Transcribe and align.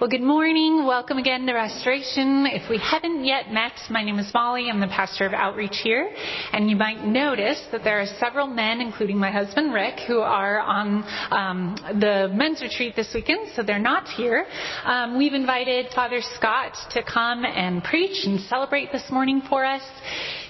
Well, 0.00 0.08
good 0.08 0.22
morning. 0.22 0.86
Welcome 0.86 1.18
again 1.18 1.44
to 1.46 1.52
Restoration. 1.54 2.46
If 2.46 2.70
we 2.70 2.78
haven't 2.78 3.24
yet 3.24 3.52
met, 3.52 3.72
my 3.90 4.04
name 4.04 4.20
is 4.20 4.32
Molly. 4.32 4.70
I'm 4.70 4.78
the 4.78 4.86
pastor 4.86 5.26
of 5.26 5.32
outreach 5.32 5.80
here. 5.82 6.08
And 6.52 6.70
you 6.70 6.76
might 6.76 7.04
notice 7.04 7.60
that 7.72 7.82
there 7.82 8.00
are 8.00 8.06
several 8.06 8.46
men, 8.46 8.80
including 8.80 9.18
my 9.18 9.32
husband 9.32 9.74
Rick, 9.74 9.98
who 10.06 10.20
are 10.20 10.60
on 10.60 11.02
um, 11.32 11.76
the 11.98 12.30
men's 12.32 12.62
retreat 12.62 12.94
this 12.94 13.12
weekend, 13.12 13.48
so 13.56 13.64
they're 13.64 13.80
not 13.80 14.06
here. 14.06 14.46
Um, 14.84 15.18
we've 15.18 15.34
invited 15.34 15.86
Father 15.92 16.20
Scott 16.36 16.76
to 16.92 17.02
come 17.02 17.44
and 17.44 17.82
preach 17.82 18.24
and 18.24 18.38
celebrate 18.42 18.92
this 18.92 19.10
morning 19.10 19.42
for 19.48 19.64
us. 19.64 19.82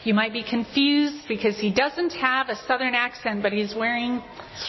You 0.04 0.12
might 0.12 0.34
be 0.34 0.42
confused 0.42 1.26
because 1.26 1.58
he 1.58 1.72
doesn't 1.72 2.12
have 2.12 2.50
a 2.50 2.56
southern 2.66 2.94
accent, 2.94 3.42
but 3.42 3.52
he's 3.52 3.74
wearing 3.74 4.22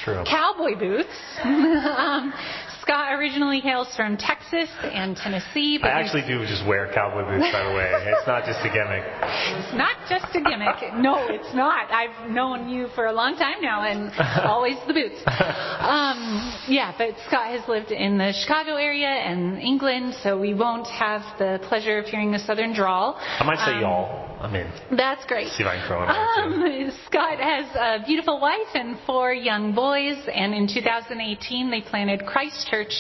cowboy 0.06 0.80
boots. 0.80 1.10
um, 1.44 2.34
Scott 2.82 3.14
originally 3.14 3.60
hails 3.60 3.94
from 3.96 4.18
Texas 4.18 4.70
and 4.84 5.16
Tennessee. 5.16 5.78
But 5.82 5.92
I 5.92 6.02
actually 6.02 6.28
do 6.28 6.46
just 6.46 6.66
wear 6.68 6.92
cowboy 6.94 7.26
boots, 7.26 7.52
by 7.52 7.64
the 7.68 7.76
way. 7.76 7.92
It's 8.08 8.28
not 8.28 8.46
just 8.46 8.60
a 8.60 8.70
gimmick. 8.70 9.04
It's 9.04 9.74
not 9.76 9.98
just 10.08 10.34
a 10.36 10.42
gimmick. 10.42 10.94
No, 10.96 11.28
it's 11.30 11.54
not. 11.54 11.92
I've 11.92 12.30
known 12.30 12.70
you 12.70 12.88
for 12.96 13.08
a 13.08 13.14
long 13.14 13.36
time 13.36 13.62
now, 13.62 13.84
and 13.84 14.12
always 14.46 14.78
the 14.88 14.94
boots. 14.94 15.22
Um, 15.28 16.54
yeah, 16.68 16.94
but 16.98 17.16
Scott 17.28 17.48
has 17.52 17.68
lived 17.68 17.92
in 17.92 18.18
the 18.18 18.34
Chicago 18.34 18.76
area 18.76 19.08
and 19.08 19.60
England, 19.60 20.16
so 20.24 20.40
we 20.40 20.54
won't 20.54 20.88
have 20.88 21.22
the 21.38 21.60
pleasure 21.68 22.00
of 22.00 22.06
hearing 22.06 22.34
a 22.36 22.40
southern 22.40 22.74
drawl. 22.74 23.16
I 23.20 23.44
might 23.44 23.60
say 23.60 23.76
um, 23.76 23.82
y'all. 23.82 24.39
I 24.40 24.50
mean, 24.50 24.72
that's 24.96 25.26
great. 25.26 25.50
See 25.50 25.64
if 25.64 25.68
I 25.68 25.76
can 25.76 25.88
throw 25.88 26.04
it 26.04 26.10
um, 26.10 26.92
Scott 27.08 27.40
has 27.40 27.76
a 27.76 28.06
beautiful 28.06 28.40
wife 28.40 28.74
and 28.74 28.98
four 29.06 29.34
young 29.34 29.76
boys, 29.76 30.18
and 30.34 30.54
in 30.54 30.66
2018 30.66 31.70
they 31.70 31.82
planted 31.82 32.26
Christ 32.26 32.68
Church 32.72 32.94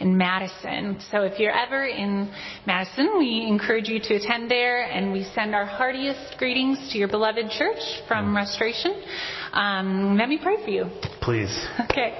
in 0.00 0.16
Madison. 0.16 0.98
So 1.10 1.22
if 1.22 1.38
you're 1.38 1.52
ever 1.52 1.84
in 1.84 2.32
Madison, 2.66 3.18
we 3.18 3.44
encourage 3.46 3.88
you 3.88 4.00
to 4.00 4.14
attend 4.14 4.50
there, 4.50 4.84
and 4.84 5.12
we 5.12 5.24
send 5.34 5.54
our 5.54 5.66
heartiest 5.66 6.38
greetings 6.38 6.90
to 6.92 6.98
your 6.98 7.08
beloved 7.08 7.50
church 7.50 7.80
from 8.08 8.32
mm. 8.32 8.36
Restoration. 8.36 9.02
Um, 9.52 10.16
let 10.16 10.30
me 10.30 10.38
pray 10.42 10.62
for 10.64 10.70
you. 10.70 10.86
Please. 11.20 11.66
Okay. 11.90 12.18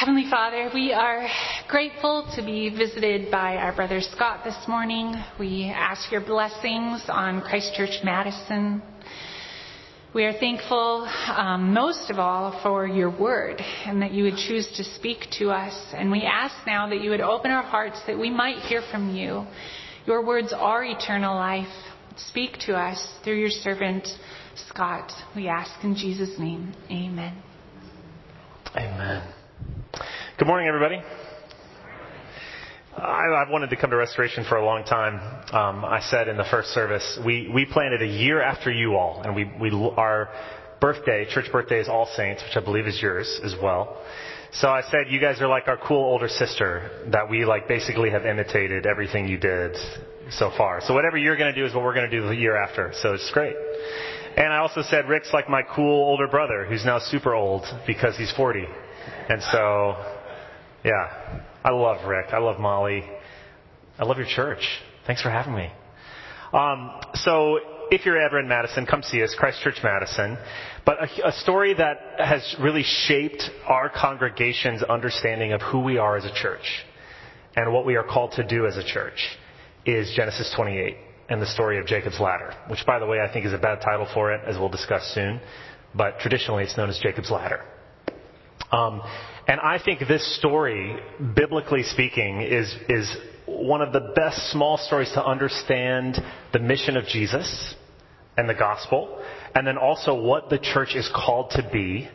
Heavenly 0.00 0.30
Father, 0.30 0.70
we 0.72 0.94
are 0.94 1.28
grateful 1.68 2.26
to 2.34 2.42
be 2.42 2.70
visited 2.70 3.30
by 3.30 3.56
our 3.56 3.76
brother 3.76 4.00
Scott 4.00 4.44
this 4.44 4.56
morning. 4.66 5.14
We 5.38 5.64
ask 5.64 6.10
your 6.10 6.22
blessings 6.22 7.02
on 7.10 7.42
Christ 7.42 7.74
Church 7.74 8.02
Madison. 8.02 8.80
We 10.14 10.24
are 10.24 10.32
thankful 10.32 11.06
um, 11.28 11.74
most 11.74 12.10
of 12.10 12.18
all 12.18 12.58
for 12.62 12.86
your 12.86 13.10
word 13.10 13.60
and 13.84 14.00
that 14.00 14.12
you 14.12 14.24
would 14.24 14.38
choose 14.38 14.66
to 14.78 14.84
speak 14.84 15.26
to 15.32 15.50
us. 15.50 15.74
And 15.92 16.10
we 16.10 16.22
ask 16.22 16.54
now 16.66 16.88
that 16.88 17.02
you 17.02 17.10
would 17.10 17.20
open 17.20 17.50
our 17.50 17.62
hearts 17.62 18.00
that 18.06 18.18
we 18.18 18.30
might 18.30 18.56
hear 18.56 18.80
from 18.90 19.14
you. 19.14 19.44
Your 20.06 20.24
words 20.24 20.54
are 20.56 20.82
eternal 20.82 21.34
life. 21.34 21.68
Speak 22.16 22.52
to 22.60 22.74
us 22.74 23.06
through 23.22 23.38
your 23.38 23.50
servant, 23.50 24.08
Scott. 24.70 25.12
We 25.36 25.48
ask 25.48 25.72
in 25.84 25.94
Jesus' 25.94 26.38
name. 26.38 26.72
Amen. 26.90 27.36
Amen. 28.74 29.39
Good 30.40 30.46
morning, 30.46 30.68
everybody. 30.68 31.02
I, 32.96 33.24
have 33.40 33.50
wanted 33.50 33.68
to 33.68 33.76
come 33.76 33.90
to 33.90 33.96
Restoration 33.96 34.46
for 34.48 34.56
a 34.56 34.64
long 34.64 34.84
time. 34.84 35.16
Um, 35.52 35.84
I 35.84 36.00
said 36.00 36.28
in 36.28 36.38
the 36.38 36.46
first 36.50 36.70
service, 36.70 37.18
we, 37.22 37.50
we 37.52 37.66
planted 37.66 38.00
a 38.00 38.06
year 38.06 38.40
after 38.40 38.72
you 38.72 38.96
all, 38.96 39.20
and 39.20 39.36
we, 39.36 39.44
we, 39.60 39.70
our 39.98 40.30
birthday, 40.80 41.26
church 41.28 41.52
birthday 41.52 41.78
is 41.78 41.90
All 41.90 42.08
Saints, 42.16 42.42
which 42.42 42.56
I 42.56 42.64
believe 42.64 42.86
is 42.86 43.02
yours 43.02 43.38
as 43.44 43.54
well. 43.62 44.02
So 44.54 44.70
I 44.70 44.80
said, 44.80 45.10
you 45.10 45.20
guys 45.20 45.42
are 45.42 45.46
like 45.46 45.68
our 45.68 45.76
cool 45.76 46.02
older 46.02 46.28
sister 46.28 46.90
that 47.12 47.28
we 47.28 47.44
like 47.44 47.68
basically 47.68 48.08
have 48.08 48.24
imitated 48.24 48.86
everything 48.86 49.28
you 49.28 49.36
did 49.36 49.76
so 50.30 50.50
far. 50.56 50.80
So 50.80 50.94
whatever 50.94 51.18
you're 51.18 51.36
going 51.36 51.54
to 51.54 51.60
do 51.60 51.66
is 51.66 51.74
what 51.74 51.84
we're 51.84 51.92
going 51.92 52.10
to 52.10 52.18
do 52.18 52.26
the 52.26 52.34
year 52.34 52.56
after. 52.56 52.94
So 53.02 53.12
it's 53.12 53.30
great. 53.30 53.56
And 54.38 54.54
I 54.54 54.60
also 54.60 54.80
said, 54.80 55.06
Rick's 55.06 55.34
like 55.34 55.50
my 55.50 55.60
cool 55.76 56.02
older 56.02 56.28
brother 56.28 56.64
who's 56.64 56.86
now 56.86 56.98
super 56.98 57.34
old 57.34 57.66
because 57.86 58.16
he's 58.16 58.32
40. 58.32 58.64
And 59.28 59.42
so 59.42 60.19
yeah. 60.84 61.42
I 61.62 61.70
love 61.70 62.06
Rick. 62.08 62.26
I 62.32 62.38
love 62.38 62.58
Molly. 62.58 63.04
I 63.98 64.04
love 64.04 64.16
your 64.16 64.26
church. 64.26 64.66
Thanks 65.06 65.22
for 65.22 65.30
having 65.30 65.54
me. 65.54 65.70
Um, 66.52 67.00
so 67.14 67.58
if 67.90 68.06
you're 68.06 68.20
ever 68.20 68.40
in 68.40 68.48
Madison, 68.48 68.86
come 68.86 69.02
see 69.02 69.22
us, 69.22 69.34
Christ 69.38 69.60
Church 69.62 69.78
Madison. 69.82 70.38
But 70.86 70.96
a, 71.02 71.28
a, 71.28 71.32
story 71.32 71.74
that 71.74 71.98
has 72.18 72.56
really 72.60 72.82
shaped 72.82 73.42
our 73.66 73.90
congregation's 73.90 74.82
understanding 74.82 75.52
of 75.52 75.60
who 75.60 75.80
we 75.80 75.98
are 75.98 76.16
as 76.16 76.24
a 76.24 76.32
church 76.32 76.84
and 77.56 77.72
what 77.72 77.84
we 77.84 77.96
are 77.96 78.04
called 78.04 78.32
to 78.32 78.46
do 78.46 78.66
as 78.66 78.76
a 78.76 78.84
church 78.84 79.36
is 79.84 80.12
Genesis 80.16 80.52
28 80.56 80.96
and 81.28 81.42
the 81.42 81.46
story 81.46 81.78
of 81.78 81.86
Jacob's 81.86 82.18
ladder, 82.18 82.54
which 82.68 82.84
by 82.86 82.98
the 82.98 83.06
way 83.06 83.20
I 83.20 83.32
think 83.32 83.46
is 83.46 83.52
a 83.52 83.58
bad 83.58 83.80
title 83.80 84.08
for 84.12 84.32
it, 84.32 84.40
as 84.46 84.58
we'll 84.58 84.68
discuss 84.68 85.12
soon. 85.14 85.40
But 85.94 86.20
traditionally 86.20 86.64
it's 86.64 86.76
known 86.76 86.90
as 86.90 86.98
Jacob's 86.98 87.30
ladder. 87.30 87.64
Um, 88.72 89.02
and 89.50 89.58
I 89.58 89.80
think 89.84 89.98
this 90.06 90.36
story, 90.36 90.96
biblically 91.34 91.82
speaking, 91.82 92.40
is, 92.40 92.72
is 92.88 93.16
one 93.46 93.82
of 93.82 93.92
the 93.92 94.12
best 94.14 94.52
small 94.52 94.78
stories 94.78 95.10
to 95.14 95.24
understand 95.24 96.18
the 96.52 96.60
mission 96.60 96.96
of 96.96 97.04
Jesus 97.06 97.74
and 98.36 98.48
the 98.48 98.54
gospel, 98.54 99.20
and 99.52 99.66
then 99.66 99.76
also 99.76 100.14
what 100.14 100.50
the 100.50 100.58
church 100.60 100.94
is 100.94 101.10
called 101.12 101.50
to 101.56 101.68
be 101.72 102.08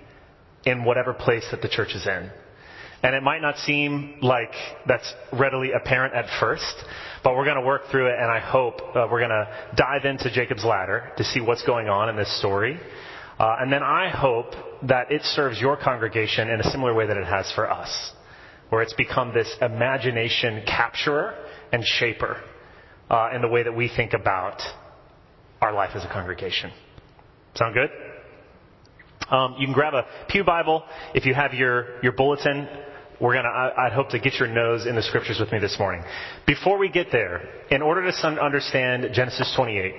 in 0.65 0.85
whatever 0.85 1.13
place 1.13 1.45
that 1.51 1.61
the 1.61 1.67
church 1.67 1.89
is 1.93 2.07
in. 2.07 2.31
And 3.03 3.13
it 3.13 3.21
might 3.21 3.41
not 3.41 3.57
seem 3.57 4.19
like 4.21 4.53
that's 4.87 5.13
readily 5.33 5.71
apparent 5.73 6.13
at 6.13 6.39
first, 6.39 6.73
but 7.21 7.35
we're 7.35 7.43
going 7.43 7.59
to 7.59 7.67
work 7.67 7.91
through 7.91 8.13
it, 8.13 8.15
and 8.17 8.31
I 8.31 8.39
hope 8.39 8.79
uh, 8.79 9.09
we're 9.11 9.19
going 9.19 9.29
to 9.31 9.75
dive 9.75 10.05
into 10.05 10.31
Jacob's 10.31 10.63
ladder 10.63 11.11
to 11.17 11.25
see 11.25 11.41
what's 11.41 11.65
going 11.65 11.89
on 11.89 12.07
in 12.07 12.15
this 12.15 12.39
story. 12.39 12.79
Uh, 13.37 13.57
and 13.59 13.71
then 13.71 13.83
I 13.83 14.09
hope 14.09 14.51
that 14.83 15.11
it 15.11 15.21
serves 15.23 15.59
your 15.59 15.75
congregation 15.77 16.49
in 16.49 16.61
a 16.61 16.63
similar 16.63 16.93
way 16.93 17.07
that 17.07 17.17
it 17.17 17.25
has 17.27 17.51
for 17.53 17.69
us, 17.69 18.13
where 18.69 18.81
it's 18.81 18.93
become 18.93 19.33
this 19.33 19.53
imagination 19.61 20.63
capturer 20.65 21.35
and 21.71 21.83
shaper 21.83 22.41
uh, 23.09 23.29
in 23.35 23.41
the 23.41 23.47
way 23.47 23.63
that 23.63 23.75
we 23.75 23.89
think 23.93 24.13
about 24.13 24.61
our 25.61 25.73
life 25.73 25.91
as 25.95 26.05
a 26.05 26.07
congregation. 26.07 26.71
Sound 27.55 27.73
good? 27.73 27.89
Um, 29.29 29.55
you 29.59 29.65
can 29.65 29.73
grab 29.73 29.93
a 29.93 30.05
Pew 30.29 30.43
Bible 30.43 30.83
if 31.13 31.25
you 31.25 31.33
have 31.33 31.53
your, 31.53 31.99
your 32.01 32.11
bulletin. 32.13 32.67
We're 33.19 33.33
gonna, 33.33 33.49
I, 33.49 33.87
I'd 33.87 33.93
hope 33.93 34.09
to 34.09 34.19
get 34.19 34.35
your 34.35 34.47
nose 34.47 34.85
in 34.85 34.95
the 34.95 35.01
scriptures 35.01 35.39
with 35.39 35.51
me 35.51 35.59
this 35.59 35.77
morning. 35.79 36.03
Before 36.45 36.77
we 36.77 36.89
get 36.89 37.07
there, 37.11 37.49
in 37.71 37.81
order 37.81 38.09
to 38.09 38.27
understand 38.27 39.07
Genesis 39.13 39.51
28, 39.55 39.93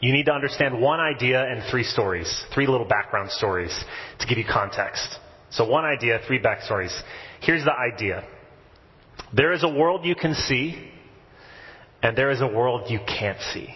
you 0.00 0.12
need 0.12 0.26
to 0.26 0.32
understand 0.32 0.80
one 0.80 1.00
idea 1.00 1.44
and 1.44 1.62
three 1.70 1.84
stories, 1.84 2.44
three 2.54 2.66
little 2.66 2.86
background 2.86 3.30
stories 3.30 3.84
to 4.18 4.26
give 4.26 4.38
you 4.38 4.44
context. 4.50 5.18
So 5.50 5.68
one 5.68 5.84
idea, 5.84 6.20
three 6.26 6.40
backstories. 6.40 6.98
Here's 7.40 7.64
the 7.64 7.72
idea. 7.72 8.24
There 9.34 9.52
is 9.52 9.62
a 9.62 9.68
world 9.68 10.04
you 10.04 10.14
can 10.14 10.34
see, 10.34 10.90
and 12.02 12.16
there 12.16 12.30
is 12.30 12.40
a 12.40 12.46
world 12.46 12.90
you 12.90 13.00
can't 13.06 13.40
see. 13.52 13.74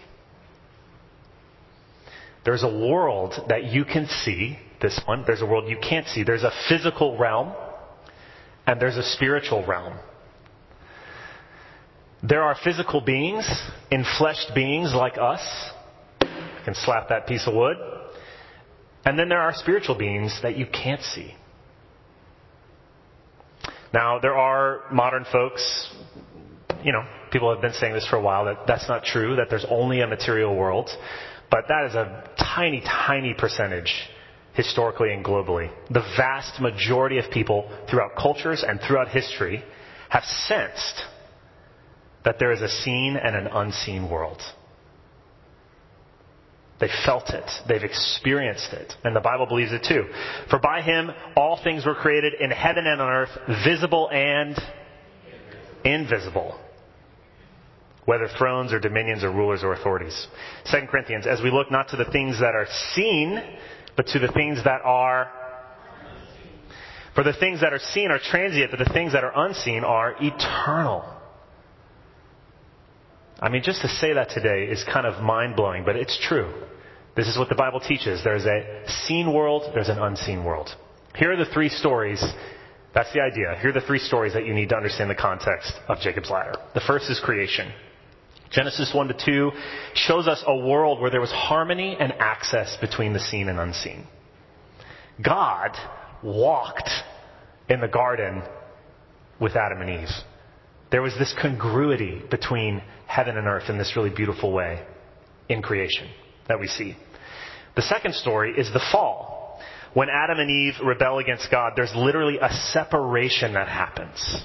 There's 2.44 2.62
a 2.62 2.68
world 2.68 3.34
that 3.48 3.64
you 3.64 3.84
can 3.84 4.06
see, 4.06 4.58
this 4.80 5.00
one. 5.06 5.24
There's 5.26 5.42
a 5.42 5.46
world 5.46 5.68
you 5.68 5.78
can't 5.78 6.06
see. 6.08 6.24
There's 6.24 6.42
a 6.42 6.52
physical 6.68 7.16
realm, 7.18 7.52
and 8.66 8.80
there's 8.80 8.96
a 8.96 9.02
spiritual 9.02 9.66
realm. 9.66 9.94
There 12.22 12.42
are 12.42 12.56
physical 12.62 13.00
beings, 13.00 13.46
enfleshed 13.92 14.54
beings 14.54 14.94
like 14.94 15.18
us, 15.18 15.42
can 16.64 16.74
slap 16.74 17.08
that 17.08 17.26
piece 17.26 17.46
of 17.46 17.54
wood. 17.54 17.76
And 19.04 19.18
then 19.18 19.28
there 19.28 19.40
are 19.40 19.52
spiritual 19.54 19.96
beings 19.96 20.38
that 20.42 20.56
you 20.56 20.66
can't 20.66 21.02
see. 21.02 21.34
Now, 23.92 24.18
there 24.18 24.36
are 24.36 24.82
modern 24.90 25.24
folks, 25.30 25.94
you 26.82 26.92
know, 26.92 27.04
people 27.30 27.52
have 27.52 27.62
been 27.62 27.74
saying 27.74 27.92
this 27.92 28.06
for 28.08 28.16
a 28.16 28.22
while, 28.22 28.46
that 28.46 28.66
that's 28.66 28.88
not 28.88 29.04
true, 29.04 29.36
that 29.36 29.50
there's 29.50 29.66
only 29.70 30.00
a 30.00 30.06
material 30.06 30.56
world. 30.56 30.90
But 31.50 31.66
that 31.68 31.86
is 31.86 31.94
a 31.94 32.28
tiny, 32.38 32.80
tiny 32.80 33.34
percentage 33.34 33.92
historically 34.54 35.12
and 35.12 35.24
globally. 35.24 35.70
The 35.90 36.02
vast 36.16 36.60
majority 36.60 37.18
of 37.18 37.30
people 37.30 37.70
throughout 37.90 38.16
cultures 38.16 38.64
and 38.66 38.80
throughout 38.80 39.08
history 39.08 39.62
have 40.08 40.24
sensed 40.24 41.02
that 42.24 42.38
there 42.38 42.52
is 42.52 42.62
a 42.62 42.68
seen 42.68 43.16
and 43.16 43.36
an 43.36 43.48
unseen 43.48 44.08
world. 44.08 44.40
They 46.80 46.88
felt 47.04 47.30
it. 47.30 47.48
They've 47.68 47.82
experienced 47.82 48.72
it. 48.72 48.92
And 49.04 49.14
the 49.14 49.20
Bible 49.20 49.46
believes 49.46 49.72
it 49.72 49.84
too. 49.88 50.06
For 50.50 50.58
by 50.58 50.82
him 50.82 51.10
all 51.36 51.60
things 51.62 51.86
were 51.86 51.94
created 51.94 52.34
in 52.40 52.50
heaven 52.50 52.86
and 52.86 53.00
on 53.00 53.12
earth, 53.12 53.30
visible 53.64 54.10
and 54.10 54.58
invisible. 55.84 56.58
Whether 58.06 58.28
thrones 58.36 58.72
or 58.72 58.80
dominions 58.80 59.24
or 59.24 59.30
rulers 59.30 59.62
or 59.62 59.72
authorities. 59.72 60.26
2 60.70 60.86
Corinthians, 60.90 61.26
as 61.26 61.40
we 61.40 61.50
look 61.50 61.70
not 61.70 61.88
to 61.90 61.96
the 61.96 62.04
things 62.06 62.40
that 62.40 62.54
are 62.54 62.66
seen, 62.94 63.40
but 63.96 64.08
to 64.08 64.18
the 64.18 64.28
things 64.28 64.62
that 64.64 64.80
are 64.84 65.30
For 67.14 67.22
the 67.22 67.32
things 67.32 67.60
that 67.60 67.72
are 67.72 67.78
seen 67.78 68.10
are 68.10 68.18
transient, 68.18 68.72
but 68.72 68.80
the 68.80 68.92
things 68.92 69.12
that 69.12 69.22
are 69.22 69.32
unseen 69.46 69.84
are 69.84 70.16
eternal. 70.20 71.13
I 73.44 73.50
mean, 73.50 73.62
just 73.62 73.82
to 73.82 73.88
say 73.88 74.14
that 74.14 74.30
today 74.30 74.64
is 74.64 74.82
kind 74.90 75.06
of 75.06 75.22
mind 75.22 75.54
blowing, 75.54 75.84
but 75.84 75.96
it's 75.96 76.18
true. 76.18 76.50
This 77.14 77.28
is 77.28 77.36
what 77.36 77.50
the 77.50 77.54
Bible 77.54 77.78
teaches. 77.78 78.24
There's 78.24 78.46
a 78.46 78.84
seen 79.06 79.34
world, 79.34 79.70
there's 79.74 79.90
an 79.90 79.98
unseen 79.98 80.44
world. 80.44 80.70
Here 81.14 81.30
are 81.30 81.36
the 81.36 81.44
three 81.44 81.68
stories. 81.68 82.24
That's 82.94 83.12
the 83.12 83.20
idea. 83.20 83.54
Here 83.60 83.68
are 83.68 83.74
the 83.74 83.82
three 83.82 83.98
stories 83.98 84.32
that 84.32 84.46
you 84.46 84.54
need 84.54 84.70
to 84.70 84.76
understand 84.76 85.10
the 85.10 85.14
context 85.14 85.74
of 85.88 86.00
Jacob's 86.00 86.30
ladder. 86.30 86.54
The 86.72 86.80
first 86.80 87.10
is 87.10 87.20
creation. 87.22 87.70
Genesis 88.50 88.92
1 88.94 89.08
to 89.08 89.14
2 89.26 89.50
shows 89.92 90.26
us 90.26 90.42
a 90.46 90.56
world 90.56 91.02
where 91.02 91.10
there 91.10 91.20
was 91.20 91.30
harmony 91.30 91.98
and 92.00 92.14
access 92.18 92.78
between 92.80 93.12
the 93.12 93.20
seen 93.20 93.50
and 93.50 93.60
unseen. 93.60 94.06
God 95.22 95.76
walked 96.22 96.88
in 97.68 97.82
the 97.82 97.88
garden 97.88 98.42
with 99.38 99.54
Adam 99.54 99.82
and 99.82 100.02
Eve. 100.02 100.08
There 100.90 101.02
was 101.02 101.14
this 101.18 101.34
congruity 101.40 102.22
between 102.30 102.82
heaven 103.06 103.36
and 103.36 103.46
earth 103.46 103.68
in 103.68 103.78
this 103.78 103.94
really 103.96 104.10
beautiful 104.10 104.52
way 104.52 104.84
in 105.48 105.62
creation 105.62 106.08
that 106.48 106.60
we 106.60 106.66
see. 106.66 106.96
The 107.76 107.82
second 107.82 108.14
story 108.14 108.54
is 108.56 108.72
the 108.72 108.82
fall. 108.92 109.60
When 109.94 110.08
Adam 110.08 110.38
and 110.40 110.50
Eve 110.50 110.74
rebel 110.84 111.18
against 111.18 111.50
God, 111.50 111.74
there's 111.76 111.94
literally 111.94 112.38
a 112.38 112.52
separation 112.52 113.54
that 113.54 113.68
happens. 113.68 114.44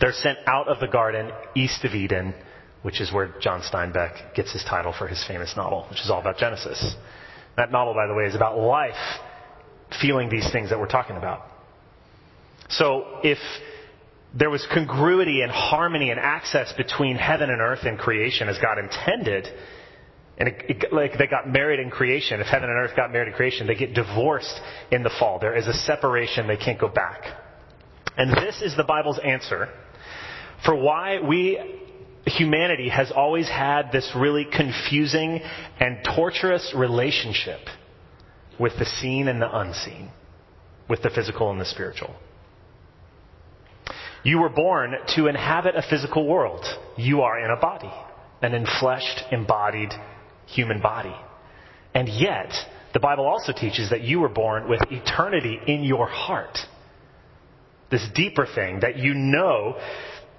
They're 0.00 0.12
sent 0.12 0.38
out 0.46 0.68
of 0.68 0.80
the 0.80 0.88
garden 0.88 1.30
east 1.54 1.84
of 1.84 1.94
Eden, 1.94 2.34
which 2.82 3.00
is 3.00 3.12
where 3.12 3.34
John 3.40 3.60
Steinbeck 3.60 4.34
gets 4.34 4.52
his 4.52 4.64
title 4.64 4.94
for 4.96 5.06
his 5.06 5.22
famous 5.26 5.54
novel, 5.56 5.86
which 5.90 6.00
is 6.00 6.10
all 6.10 6.20
about 6.20 6.38
Genesis. 6.38 6.94
That 7.56 7.70
novel, 7.70 7.92
by 7.92 8.06
the 8.06 8.14
way, 8.14 8.24
is 8.24 8.34
about 8.34 8.58
life 8.58 8.94
feeling 10.00 10.30
these 10.30 10.50
things 10.50 10.70
that 10.70 10.78
we're 10.78 10.86
talking 10.86 11.16
about. 11.16 11.42
So 12.70 13.20
if 13.22 13.38
there 14.34 14.50
was 14.50 14.66
congruity 14.72 15.42
and 15.42 15.50
harmony 15.50 16.10
and 16.10 16.20
access 16.20 16.72
between 16.76 17.16
heaven 17.16 17.50
and 17.50 17.60
earth 17.60 17.84
in 17.84 17.96
creation 17.96 18.48
as 18.48 18.58
God 18.58 18.78
intended, 18.78 19.48
and 20.38 20.48
it, 20.48 20.64
it, 20.68 20.92
like 20.92 21.18
they 21.18 21.26
got 21.26 21.48
married 21.48 21.80
in 21.80 21.90
creation. 21.90 22.40
If 22.40 22.46
heaven 22.46 22.70
and 22.70 22.78
earth 22.78 22.96
got 22.96 23.12
married 23.12 23.28
in 23.28 23.34
creation, 23.34 23.66
they 23.66 23.74
get 23.74 23.94
divorced 23.94 24.60
in 24.90 25.02
the 25.02 25.10
fall. 25.18 25.38
There 25.40 25.56
is 25.56 25.66
a 25.66 25.74
separation; 25.74 26.46
they 26.46 26.56
can't 26.56 26.78
go 26.78 26.88
back. 26.88 27.24
And 28.16 28.32
this 28.32 28.62
is 28.62 28.76
the 28.76 28.84
Bible's 28.84 29.18
answer 29.24 29.68
for 30.64 30.74
why 30.74 31.20
we, 31.20 31.58
humanity, 32.26 32.88
has 32.88 33.10
always 33.10 33.48
had 33.48 33.90
this 33.92 34.10
really 34.14 34.44
confusing 34.44 35.40
and 35.78 35.98
torturous 36.14 36.72
relationship 36.76 37.60
with 38.58 38.74
the 38.78 38.84
seen 38.84 39.26
and 39.26 39.40
the 39.40 39.58
unseen, 39.58 40.10
with 40.88 41.02
the 41.02 41.10
physical 41.10 41.50
and 41.50 41.60
the 41.60 41.64
spiritual. 41.64 42.14
You 44.22 44.38
were 44.38 44.50
born 44.50 44.94
to 45.16 45.28
inhabit 45.28 45.76
a 45.76 45.82
physical 45.88 46.26
world. 46.26 46.64
You 46.96 47.22
are 47.22 47.42
in 47.42 47.50
a 47.50 47.56
body, 47.56 47.90
an 48.42 48.52
enfleshed, 48.52 49.32
embodied 49.32 49.92
human 50.46 50.80
body. 50.80 51.14
And 51.94 52.08
yet, 52.08 52.52
the 52.92 53.00
Bible 53.00 53.26
also 53.26 53.52
teaches 53.52 53.90
that 53.90 54.02
you 54.02 54.20
were 54.20 54.28
born 54.28 54.68
with 54.68 54.80
eternity 54.90 55.58
in 55.66 55.84
your 55.84 56.06
heart. 56.06 56.58
This 57.90 58.06
deeper 58.14 58.46
thing 58.46 58.80
that 58.80 58.96
you 58.96 59.14
know 59.14 59.78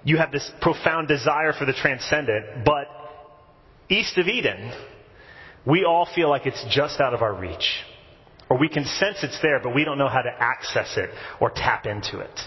you 0.03 0.17
have 0.17 0.31
this 0.31 0.49
profound 0.61 1.07
desire 1.07 1.53
for 1.53 1.65
the 1.65 1.73
transcendent, 1.73 2.65
but 2.65 2.87
east 3.89 4.17
of 4.17 4.27
Eden, 4.27 4.71
we 5.65 5.85
all 5.85 6.07
feel 6.15 6.29
like 6.29 6.45
it's 6.45 6.63
just 6.69 6.99
out 6.99 7.13
of 7.13 7.21
our 7.21 7.33
reach. 7.33 7.83
Or 8.49 8.57
we 8.57 8.69
can 8.69 8.85
sense 8.85 9.17
it's 9.23 9.39
there, 9.41 9.59
but 9.61 9.73
we 9.73 9.85
don't 9.85 9.97
know 9.97 10.09
how 10.09 10.21
to 10.21 10.29
access 10.29 10.97
it 10.97 11.09
or 11.39 11.49
tap 11.49 11.85
into 11.85 12.19
it. 12.19 12.39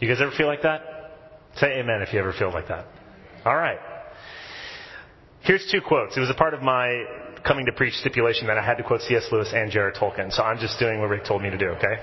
You 0.00 0.08
guys 0.08 0.20
ever 0.20 0.32
feel 0.36 0.46
like 0.46 0.62
that? 0.62 0.82
Say 1.56 1.78
amen 1.78 2.02
if 2.02 2.12
you 2.12 2.20
ever 2.20 2.32
feel 2.32 2.52
like 2.52 2.68
that. 2.68 2.86
All 3.44 3.56
right. 3.56 3.78
Here's 5.42 5.68
two 5.72 5.80
quotes. 5.80 6.16
It 6.16 6.20
was 6.20 6.30
a 6.30 6.34
part 6.34 6.54
of 6.54 6.62
my 6.62 7.04
coming 7.44 7.66
to 7.66 7.72
preach 7.72 7.94
stipulation 7.94 8.46
that 8.48 8.58
I 8.58 8.64
had 8.64 8.76
to 8.76 8.84
quote 8.84 9.00
C.S. 9.02 9.26
Lewis 9.32 9.50
and 9.54 9.70
J.R.R. 9.70 9.92
Tolkien. 9.92 10.32
So 10.32 10.42
I'm 10.42 10.58
just 10.58 10.78
doing 10.78 11.00
what 11.00 11.08
Rick 11.08 11.24
told 11.24 11.42
me 11.42 11.50
to 11.50 11.58
do, 11.58 11.68
okay? 11.70 11.96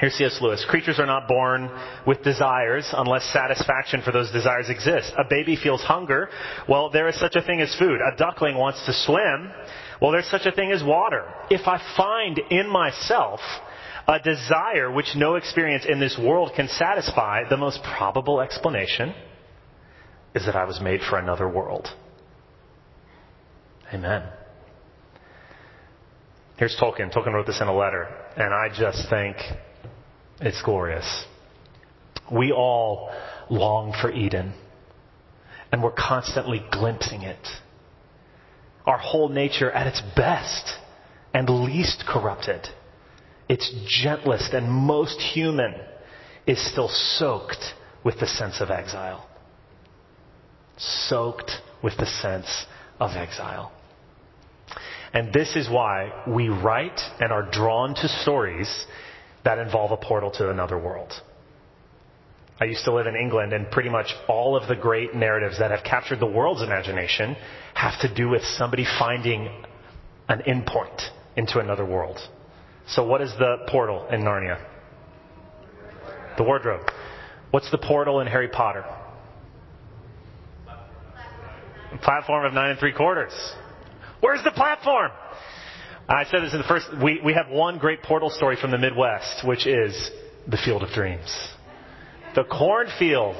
Here's 0.00 0.14
C.S. 0.14 0.38
Lewis. 0.40 0.64
Creatures 0.68 0.98
are 0.98 1.06
not 1.06 1.28
born 1.28 1.70
with 2.06 2.22
desires 2.22 2.88
unless 2.92 3.24
satisfaction 3.32 4.02
for 4.02 4.12
those 4.12 4.30
desires 4.32 4.68
exists. 4.68 5.12
A 5.16 5.24
baby 5.28 5.56
feels 5.56 5.82
hunger. 5.82 6.28
Well, 6.68 6.90
there 6.90 7.08
is 7.08 7.18
such 7.18 7.36
a 7.36 7.42
thing 7.42 7.60
as 7.60 7.74
food. 7.78 8.00
A 8.00 8.16
duckling 8.16 8.56
wants 8.56 8.84
to 8.86 8.92
swim. 8.92 9.52
Well, 10.00 10.10
there's 10.10 10.28
such 10.30 10.46
a 10.46 10.52
thing 10.52 10.72
as 10.72 10.82
water. 10.82 11.24
If 11.50 11.66
I 11.66 11.80
find 11.96 12.38
in 12.50 12.68
myself 12.68 13.40
a 14.06 14.18
desire 14.20 14.90
which 14.90 15.16
no 15.16 15.36
experience 15.36 15.84
in 15.88 15.98
this 15.98 16.18
world 16.18 16.52
can 16.54 16.68
satisfy, 16.68 17.48
the 17.48 17.56
most 17.56 17.82
probable 17.82 18.40
explanation 18.40 19.14
is 20.34 20.44
that 20.46 20.56
I 20.56 20.64
was 20.64 20.80
made 20.80 21.00
for 21.00 21.18
another 21.18 21.48
world. 21.48 21.88
Amen. 23.92 24.24
Here's 26.58 26.76
Tolkien. 26.80 27.12
Tolkien 27.12 27.32
wrote 27.32 27.46
this 27.46 27.60
in 27.60 27.68
a 27.68 27.74
letter, 27.74 28.08
and 28.36 28.52
I 28.52 28.68
just 28.76 29.08
think 29.08 29.36
it's 30.40 30.60
glorious. 30.62 31.24
We 32.30 32.52
all 32.52 33.10
long 33.48 33.94
for 34.00 34.10
Eden, 34.10 34.54
and 35.72 35.82
we're 35.82 35.92
constantly 35.92 36.64
glimpsing 36.70 37.22
it. 37.22 37.46
Our 38.86 38.98
whole 38.98 39.28
nature 39.28 39.70
at 39.70 39.86
its 39.86 40.02
best 40.14 40.72
and 41.32 41.48
least 41.48 42.04
corrupted 42.06 42.68
its 43.48 43.70
gentlest 43.86 44.52
and 44.52 44.70
most 44.70 45.20
human, 45.20 45.74
is 46.46 46.64
still 46.70 46.88
soaked 46.88 47.74
with 48.04 48.18
the 48.20 48.26
sense 48.26 48.60
of 48.60 48.70
exile. 48.70 49.28
Soaked 50.76 51.50
with 51.82 51.96
the 51.96 52.06
sense 52.06 52.66
of 53.00 53.12
exile. 53.12 53.72
And 55.12 55.32
this 55.32 55.54
is 55.56 55.70
why 55.70 56.24
we 56.26 56.48
write 56.48 57.00
and 57.20 57.32
are 57.32 57.48
drawn 57.48 57.94
to 57.94 58.08
stories 58.08 58.86
that 59.44 59.58
involve 59.58 59.92
a 59.92 59.96
portal 59.96 60.30
to 60.32 60.50
another 60.50 60.78
world. 60.78 61.12
I 62.60 62.64
used 62.66 62.84
to 62.84 62.94
live 62.94 63.06
in 63.06 63.16
England, 63.16 63.52
and 63.52 63.70
pretty 63.70 63.88
much 63.88 64.14
all 64.28 64.56
of 64.56 64.68
the 64.68 64.76
great 64.76 65.14
narratives 65.14 65.58
that 65.58 65.70
have 65.70 65.84
captured 65.84 66.20
the 66.20 66.26
world's 66.26 66.62
imagination 66.62 67.36
have 67.74 68.00
to 68.00 68.14
do 68.14 68.28
with 68.28 68.42
somebody 68.42 68.86
finding 68.98 69.48
an 70.28 70.40
endpoint 70.46 71.10
into 71.36 71.58
another 71.58 71.84
world. 71.84 72.18
So, 72.88 73.06
what 73.06 73.20
is 73.22 73.32
the 73.38 73.64
portal 73.68 74.06
in 74.08 74.22
Narnia? 74.22 74.62
The 76.36 76.42
wardrobe. 76.42 76.88
What's 77.50 77.70
the 77.70 77.78
portal 77.78 78.20
in 78.20 78.26
Harry 78.26 78.48
Potter? 78.48 78.84
Platform 82.02 82.44
of 82.44 82.52
nine 82.52 82.70
and 82.70 82.78
three 82.78 82.92
quarters. 82.92 83.32
Where's 84.20 84.42
the 84.42 84.50
platform? 84.50 85.12
I 86.08 86.24
said 86.24 86.42
this 86.42 86.52
in 86.52 86.58
the 86.58 86.64
first. 86.64 86.86
We, 87.02 87.20
we 87.24 87.32
have 87.32 87.48
one 87.48 87.78
great 87.78 88.02
portal 88.02 88.28
story 88.28 88.56
from 88.60 88.70
the 88.70 88.78
Midwest, 88.78 89.46
which 89.46 89.66
is 89.66 90.10
the 90.46 90.58
Field 90.58 90.82
of 90.82 90.90
Dreams. 90.90 91.34
The 92.34 92.44
cornfield. 92.44 93.36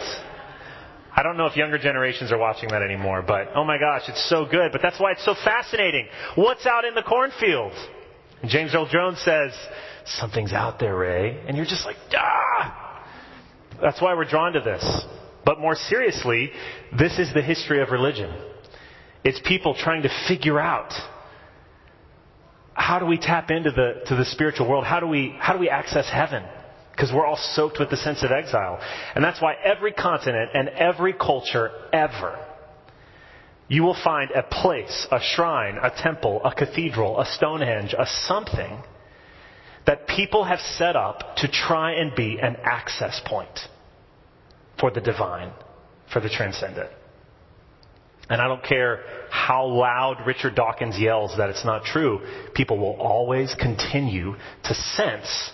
I 1.16 1.22
don't 1.22 1.36
know 1.36 1.46
if 1.46 1.56
younger 1.56 1.78
generations 1.78 2.32
are 2.32 2.38
watching 2.38 2.70
that 2.70 2.82
anymore, 2.82 3.22
but 3.26 3.48
oh 3.54 3.64
my 3.64 3.78
gosh, 3.78 4.02
it's 4.08 4.28
so 4.28 4.46
good. 4.46 4.72
But 4.72 4.80
that's 4.82 4.98
why 4.98 5.12
it's 5.12 5.24
so 5.24 5.34
fascinating. 5.44 6.06
What's 6.36 6.64
out 6.64 6.84
in 6.84 6.94
the 6.94 7.02
cornfield? 7.02 7.72
And 8.44 8.50
James 8.50 8.74
Earl 8.74 8.86
Jones 8.86 9.22
says, 9.24 9.52
Something's 10.04 10.52
out 10.52 10.78
there, 10.78 10.94
Ray. 10.94 11.42
And 11.48 11.56
you're 11.56 11.64
just 11.64 11.86
like, 11.86 11.96
ah! 12.14 13.02
That's 13.80 14.02
why 14.02 14.12
we're 14.12 14.28
drawn 14.28 14.52
to 14.52 14.60
this. 14.60 14.84
But 15.46 15.60
more 15.60 15.74
seriously, 15.74 16.50
this 16.98 17.18
is 17.18 17.32
the 17.32 17.40
history 17.40 17.80
of 17.80 17.88
religion. 17.88 18.30
It's 19.24 19.40
people 19.46 19.74
trying 19.74 20.02
to 20.02 20.10
figure 20.28 20.60
out 20.60 20.92
how 22.74 22.98
do 22.98 23.06
we 23.06 23.16
tap 23.16 23.50
into 23.50 23.70
the, 23.70 24.02
to 24.08 24.14
the 24.14 24.26
spiritual 24.26 24.68
world? 24.68 24.84
How 24.84 25.00
do 25.00 25.06
we, 25.06 25.34
how 25.38 25.54
do 25.54 25.58
we 25.58 25.70
access 25.70 26.06
heaven? 26.10 26.44
Because 26.90 27.14
we're 27.14 27.24
all 27.24 27.40
soaked 27.54 27.78
with 27.80 27.88
the 27.88 27.96
sense 27.96 28.22
of 28.22 28.30
exile. 28.30 28.78
And 29.14 29.24
that's 29.24 29.40
why 29.40 29.54
every 29.54 29.92
continent 29.92 30.50
and 30.52 30.68
every 30.68 31.14
culture 31.14 31.70
ever 31.94 32.43
you 33.68 33.83
will 33.83 33.97
find 34.02 34.30
a 34.30 34.42
place, 34.42 35.06
a 35.11 35.21
shrine, 35.21 35.78
a 35.83 35.90
temple, 35.90 36.42
a 36.44 36.54
cathedral, 36.54 37.21
a 37.21 37.26
Stonehenge, 37.26 37.94
a 37.99 38.06
something 38.26 38.83
that 39.87 40.06
people 40.06 40.44
have 40.44 40.61
set 40.61 40.97
up 40.97 41.37
to 41.37 41.49
try 41.49 41.92
and 41.92 42.14
be 42.14 42.38
an 42.40 42.56
access 42.62 43.21
point 43.26 43.59
for 44.78 44.90
the 44.90 45.00
divine, 45.00 45.52
for 46.12 46.21
the 46.21 46.28
transcendent. 46.28 46.90
And 48.28 48.40
I 48.40 48.49
don't 48.49 48.64
care 48.64 49.02
how 49.30 49.66
loud 49.66 50.26
Richard 50.26 50.54
Dawkins 50.54 50.99
yells 50.99 51.37
that 51.37 51.50
it's 51.50 51.64
not 51.64 51.85
true, 51.85 52.21
people 52.54 52.78
will 52.78 52.97
always 52.99 53.54
continue 53.61 54.37
to 54.64 54.75
sense 54.75 55.50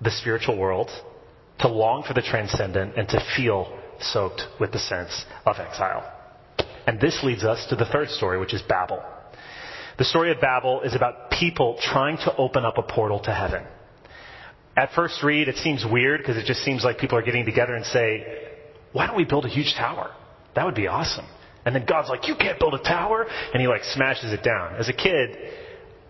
the 0.00 0.10
spiritual 0.10 0.56
world, 0.56 0.90
to 1.60 1.68
long 1.68 2.04
for 2.04 2.14
the 2.14 2.22
transcendent, 2.22 2.96
and 2.96 3.08
to 3.08 3.20
feel 3.36 3.76
soaked 3.98 4.42
with 4.60 4.72
the 4.72 4.78
sense 4.78 5.24
of 5.44 5.56
exile. 5.58 6.15
And 6.86 7.00
this 7.00 7.20
leads 7.22 7.44
us 7.44 7.66
to 7.70 7.76
the 7.76 7.84
third 7.84 8.08
story, 8.10 8.38
which 8.38 8.54
is 8.54 8.62
Babel. 8.62 9.02
The 9.98 10.04
story 10.04 10.30
of 10.30 10.40
Babel 10.40 10.82
is 10.82 10.94
about 10.94 11.30
people 11.30 11.78
trying 11.80 12.18
to 12.18 12.36
open 12.36 12.64
up 12.64 12.78
a 12.78 12.82
portal 12.82 13.20
to 13.20 13.32
heaven. 13.32 13.64
At 14.76 14.92
first 14.92 15.22
read, 15.22 15.48
it 15.48 15.56
seems 15.56 15.84
weird 15.90 16.20
because 16.20 16.36
it 16.36 16.44
just 16.44 16.60
seems 16.60 16.84
like 16.84 16.98
people 16.98 17.16
are 17.18 17.22
getting 17.22 17.46
together 17.46 17.74
and 17.74 17.84
say, 17.86 18.24
why 18.92 19.06
don't 19.06 19.16
we 19.16 19.24
build 19.24 19.46
a 19.46 19.48
huge 19.48 19.74
tower? 19.74 20.10
That 20.54 20.66
would 20.66 20.74
be 20.74 20.86
awesome. 20.86 21.26
And 21.64 21.74
then 21.74 21.84
God's 21.88 22.08
like, 22.08 22.28
you 22.28 22.36
can't 22.36 22.58
build 22.58 22.74
a 22.74 22.82
tower. 22.82 23.26
And 23.52 23.60
he 23.60 23.66
like 23.66 23.82
smashes 23.84 24.32
it 24.32 24.44
down. 24.44 24.76
As 24.76 24.88
a 24.88 24.92
kid, 24.92 25.36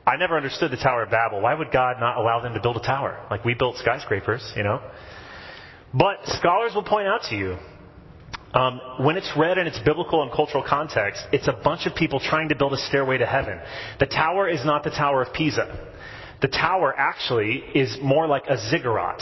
I 0.07 0.17
never 0.17 0.37
understood 0.37 0.71
the 0.71 0.77
Tower 0.77 1.03
of 1.03 1.11
Babel. 1.11 1.41
Why 1.41 1.55
would 1.55 1.73
God 1.73 1.97
not 1.99 2.17
allow 2.17 2.41
them 2.41 2.55
to 2.55 2.61
build 2.61 2.77
a 2.77 2.81
tower? 2.81 3.25
Like 3.31 3.45
we 3.45 3.55
built 3.55 3.77
skyscrapers, 3.77 4.53
you 4.57 4.63
know? 4.63 4.81
But 5.95 6.19
scholars 6.27 6.73
will 6.75 6.85
point 6.85 7.09
out 7.09 7.23
to 7.31 7.37
you, 7.37 7.57
um, 8.57 8.81
when 9.01 9.19
it's 9.19 9.31
read 9.37 9.59
in 9.59 9.67
its 9.67 9.79
biblical 9.81 10.23
and 10.23 10.33
cultural 10.33 10.65
context, 10.67 11.23
it's 11.31 11.47
a 11.47 11.53
bunch 11.53 11.85
of 11.85 11.95
people 11.95 12.19
trying 12.19 12.49
to 12.49 12.57
build 12.57 12.73
a 12.73 12.79
stairway 12.79 13.19
to 13.19 13.27
heaven. 13.27 13.61
The 14.01 14.07
tower 14.07 14.49
is 14.49 14.65
not 14.65 14.83
the 14.83 14.91
Tower 14.91 15.23
of 15.23 15.35
Pisa. 15.35 15.93
The 16.41 16.49
tower 16.49 16.95
actually 16.97 17.63
is 17.75 17.99
more 18.03 18.27
like 18.27 18.45
a 18.49 18.57
ziggurat. 18.71 19.21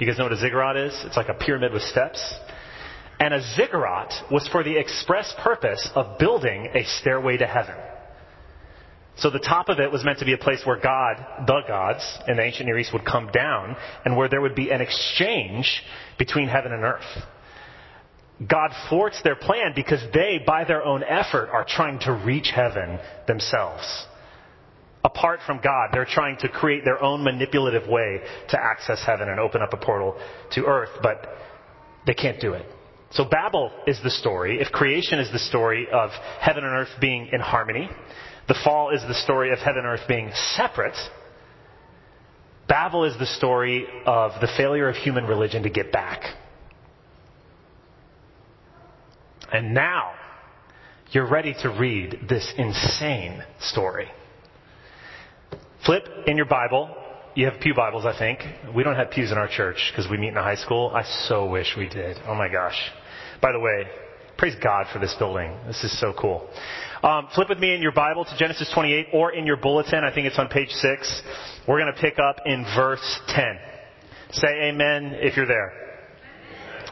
You 0.00 0.06
guys 0.06 0.18
know 0.18 0.24
what 0.24 0.32
a 0.32 0.36
ziggurat 0.36 0.76
is? 0.76 1.00
It's 1.04 1.16
like 1.16 1.28
a 1.28 1.34
pyramid 1.34 1.72
with 1.72 1.82
steps. 1.82 2.34
And 3.20 3.32
a 3.32 3.40
ziggurat 3.54 4.12
was 4.32 4.48
for 4.48 4.64
the 4.64 4.76
express 4.76 5.32
purpose 5.38 5.88
of 5.94 6.18
building 6.18 6.68
a 6.74 6.82
stairway 6.98 7.36
to 7.36 7.46
heaven. 7.46 7.76
So 9.16 9.30
the 9.30 9.38
top 9.38 9.68
of 9.68 9.78
it 9.78 9.92
was 9.92 10.04
meant 10.04 10.18
to 10.20 10.24
be 10.24 10.32
a 10.32 10.38
place 10.38 10.62
where 10.64 10.80
God, 10.80 11.46
the 11.46 11.60
gods 11.68 12.02
in 12.26 12.36
the 12.36 12.42
ancient 12.42 12.66
Near 12.66 12.78
East 12.78 12.92
would 12.92 13.04
come 13.04 13.30
down 13.32 13.76
and 14.04 14.16
where 14.16 14.28
there 14.28 14.40
would 14.40 14.56
be 14.56 14.72
an 14.72 14.80
exchange 14.80 15.84
between 16.18 16.48
heaven 16.48 16.72
and 16.72 16.82
earth. 16.82 17.22
God 18.48 18.70
thwarts 18.88 19.20
their 19.22 19.36
plan 19.36 19.72
because 19.74 20.00
they, 20.14 20.40
by 20.44 20.64
their 20.64 20.84
own 20.84 21.02
effort, 21.02 21.50
are 21.50 21.66
trying 21.68 21.98
to 22.00 22.12
reach 22.12 22.50
heaven 22.54 22.98
themselves 23.26 24.06
apart 25.04 25.40
from 25.46 25.60
God. 25.62 25.90
They're 25.92 26.04
trying 26.04 26.36
to 26.38 26.48
create 26.48 26.84
their 26.84 27.02
own 27.02 27.22
manipulative 27.24 27.88
way 27.88 28.20
to 28.50 28.60
access 28.60 29.02
heaven 29.04 29.28
and 29.28 29.40
open 29.40 29.62
up 29.62 29.72
a 29.72 29.76
portal 29.76 30.16
to 30.52 30.64
earth, 30.64 30.90
but 31.02 31.26
they 32.06 32.14
can't 32.14 32.40
do 32.40 32.52
it. 32.52 32.66
So 33.10 33.24
Babel 33.24 33.70
is 33.86 34.00
the 34.02 34.10
story. 34.10 34.60
If 34.60 34.72
creation 34.72 35.18
is 35.18 35.30
the 35.30 35.38
story 35.38 35.86
of 35.92 36.10
heaven 36.40 36.64
and 36.64 36.72
earth 36.72 36.88
being 37.00 37.28
in 37.32 37.40
harmony, 37.40 37.90
the 38.48 38.56
fall 38.64 38.90
is 38.90 39.02
the 39.02 39.14
story 39.14 39.52
of 39.52 39.58
heaven 39.58 39.84
and 39.84 39.86
earth 39.86 40.08
being 40.08 40.30
separate. 40.56 40.96
Babel 42.68 43.04
is 43.04 43.18
the 43.18 43.26
story 43.26 43.86
of 44.06 44.32
the 44.40 44.48
failure 44.56 44.88
of 44.88 44.96
human 44.96 45.26
religion 45.26 45.64
to 45.64 45.70
get 45.70 45.92
back. 45.92 46.22
And 49.52 49.74
now, 49.74 50.12
you're 51.10 51.28
ready 51.28 51.54
to 51.60 51.68
read 51.68 52.20
this 52.26 52.50
insane 52.56 53.44
story. 53.60 54.08
Flip 55.84 56.04
in 56.26 56.38
your 56.38 56.46
Bible. 56.46 56.88
You 57.34 57.50
have 57.50 57.60
Pew 57.60 57.74
Bibles, 57.74 58.06
I 58.06 58.18
think. 58.18 58.40
We 58.74 58.82
don't 58.82 58.96
have 58.96 59.10
pews 59.10 59.30
in 59.30 59.36
our 59.36 59.48
church 59.48 59.92
because 59.92 60.10
we 60.10 60.16
meet 60.16 60.28
in 60.28 60.38
a 60.38 60.42
high 60.42 60.56
school. 60.56 60.90
I 60.94 61.02
so 61.28 61.50
wish 61.50 61.74
we 61.76 61.86
did. 61.86 62.16
Oh 62.26 62.34
my 62.34 62.48
gosh. 62.48 62.78
By 63.42 63.52
the 63.52 63.60
way, 63.60 63.84
praise 64.38 64.54
God 64.62 64.86
for 64.90 64.98
this 64.98 65.14
building. 65.18 65.54
This 65.66 65.84
is 65.84 66.00
so 66.00 66.14
cool. 66.18 66.48
Um, 67.02 67.28
flip 67.34 67.50
with 67.50 67.58
me 67.58 67.74
in 67.74 67.82
your 67.82 67.92
Bible 67.92 68.24
to 68.24 68.36
Genesis 68.38 68.70
28 68.72 69.08
or 69.12 69.32
in 69.34 69.44
your 69.44 69.58
bulletin. 69.58 70.02
I 70.02 70.14
think 70.14 70.26
it's 70.26 70.38
on 70.38 70.48
page 70.48 70.70
6. 70.70 71.22
We're 71.68 71.78
going 71.78 71.92
to 71.92 72.00
pick 72.00 72.18
up 72.18 72.36
in 72.46 72.64
verse 72.74 73.20
10. 73.28 73.58
Say 74.30 74.48
amen 74.70 75.16
if 75.20 75.36
you're 75.36 75.46
there. 75.46 75.72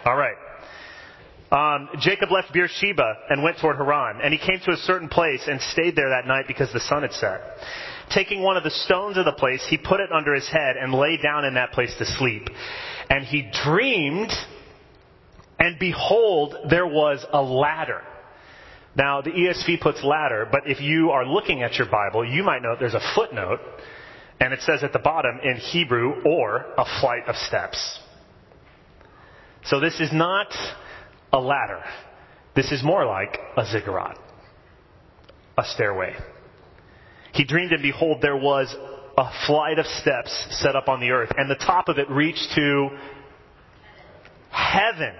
All 0.04 0.16
right. 0.16 0.36
Um, 1.50 1.88
Jacob 1.98 2.30
left 2.30 2.52
Beersheba 2.52 3.14
and 3.28 3.42
went 3.42 3.58
toward 3.58 3.76
Haran, 3.76 4.20
and 4.22 4.32
he 4.32 4.38
came 4.38 4.60
to 4.64 4.72
a 4.72 4.76
certain 4.76 5.08
place 5.08 5.42
and 5.48 5.60
stayed 5.60 5.96
there 5.96 6.10
that 6.10 6.26
night 6.26 6.44
because 6.46 6.72
the 6.72 6.80
sun 6.80 7.02
had 7.02 7.12
set. 7.12 7.40
Taking 8.10 8.42
one 8.42 8.56
of 8.56 8.62
the 8.62 8.70
stones 8.70 9.16
of 9.16 9.24
the 9.24 9.32
place, 9.32 9.64
he 9.68 9.76
put 9.76 10.00
it 10.00 10.12
under 10.12 10.32
his 10.32 10.48
head 10.48 10.76
and 10.80 10.94
lay 10.94 11.16
down 11.16 11.44
in 11.44 11.54
that 11.54 11.72
place 11.72 11.92
to 11.98 12.06
sleep. 12.06 12.48
And 13.08 13.24
he 13.24 13.50
dreamed, 13.64 14.32
and 15.58 15.76
behold, 15.78 16.54
there 16.68 16.86
was 16.86 17.24
a 17.32 17.42
ladder. 17.42 18.02
Now, 18.96 19.20
the 19.20 19.30
ESV 19.30 19.80
puts 19.80 20.04
ladder, 20.04 20.48
but 20.50 20.62
if 20.66 20.80
you 20.80 21.10
are 21.10 21.26
looking 21.26 21.62
at 21.62 21.74
your 21.74 21.88
Bible, 21.88 22.24
you 22.24 22.44
might 22.44 22.62
note 22.62 22.78
there's 22.78 22.94
a 22.94 23.12
footnote, 23.14 23.60
and 24.40 24.52
it 24.52 24.60
says 24.62 24.84
at 24.84 24.92
the 24.92 24.98
bottom 25.00 25.40
in 25.42 25.56
Hebrew, 25.56 26.22
or 26.24 26.66
a 26.78 26.84
flight 27.00 27.24
of 27.26 27.34
steps. 27.36 27.98
So 29.64 29.80
this 29.80 30.00
is 30.00 30.10
not 30.12 30.48
a 31.32 31.38
ladder. 31.38 31.82
This 32.54 32.72
is 32.72 32.82
more 32.82 33.04
like 33.06 33.38
a 33.56 33.64
ziggurat, 33.66 34.18
a 35.56 35.64
stairway. 35.64 36.14
He 37.32 37.44
dreamed, 37.44 37.72
and 37.72 37.82
behold, 37.82 38.18
there 38.20 38.36
was 38.36 38.74
a 39.16 39.30
flight 39.46 39.78
of 39.78 39.86
steps 39.86 40.46
set 40.50 40.74
up 40.74 40.88
on 40.88 41.00
the 41.00 41.10
earth, 41.10 41.30
and 41.36 41.50
the 41.50 41.54
top 41.56 41.88
of 41.88 41.98
it 41.98 42.10
reached 42.10 42.48
to 42.54 42.88
heaven. 44.50 45.14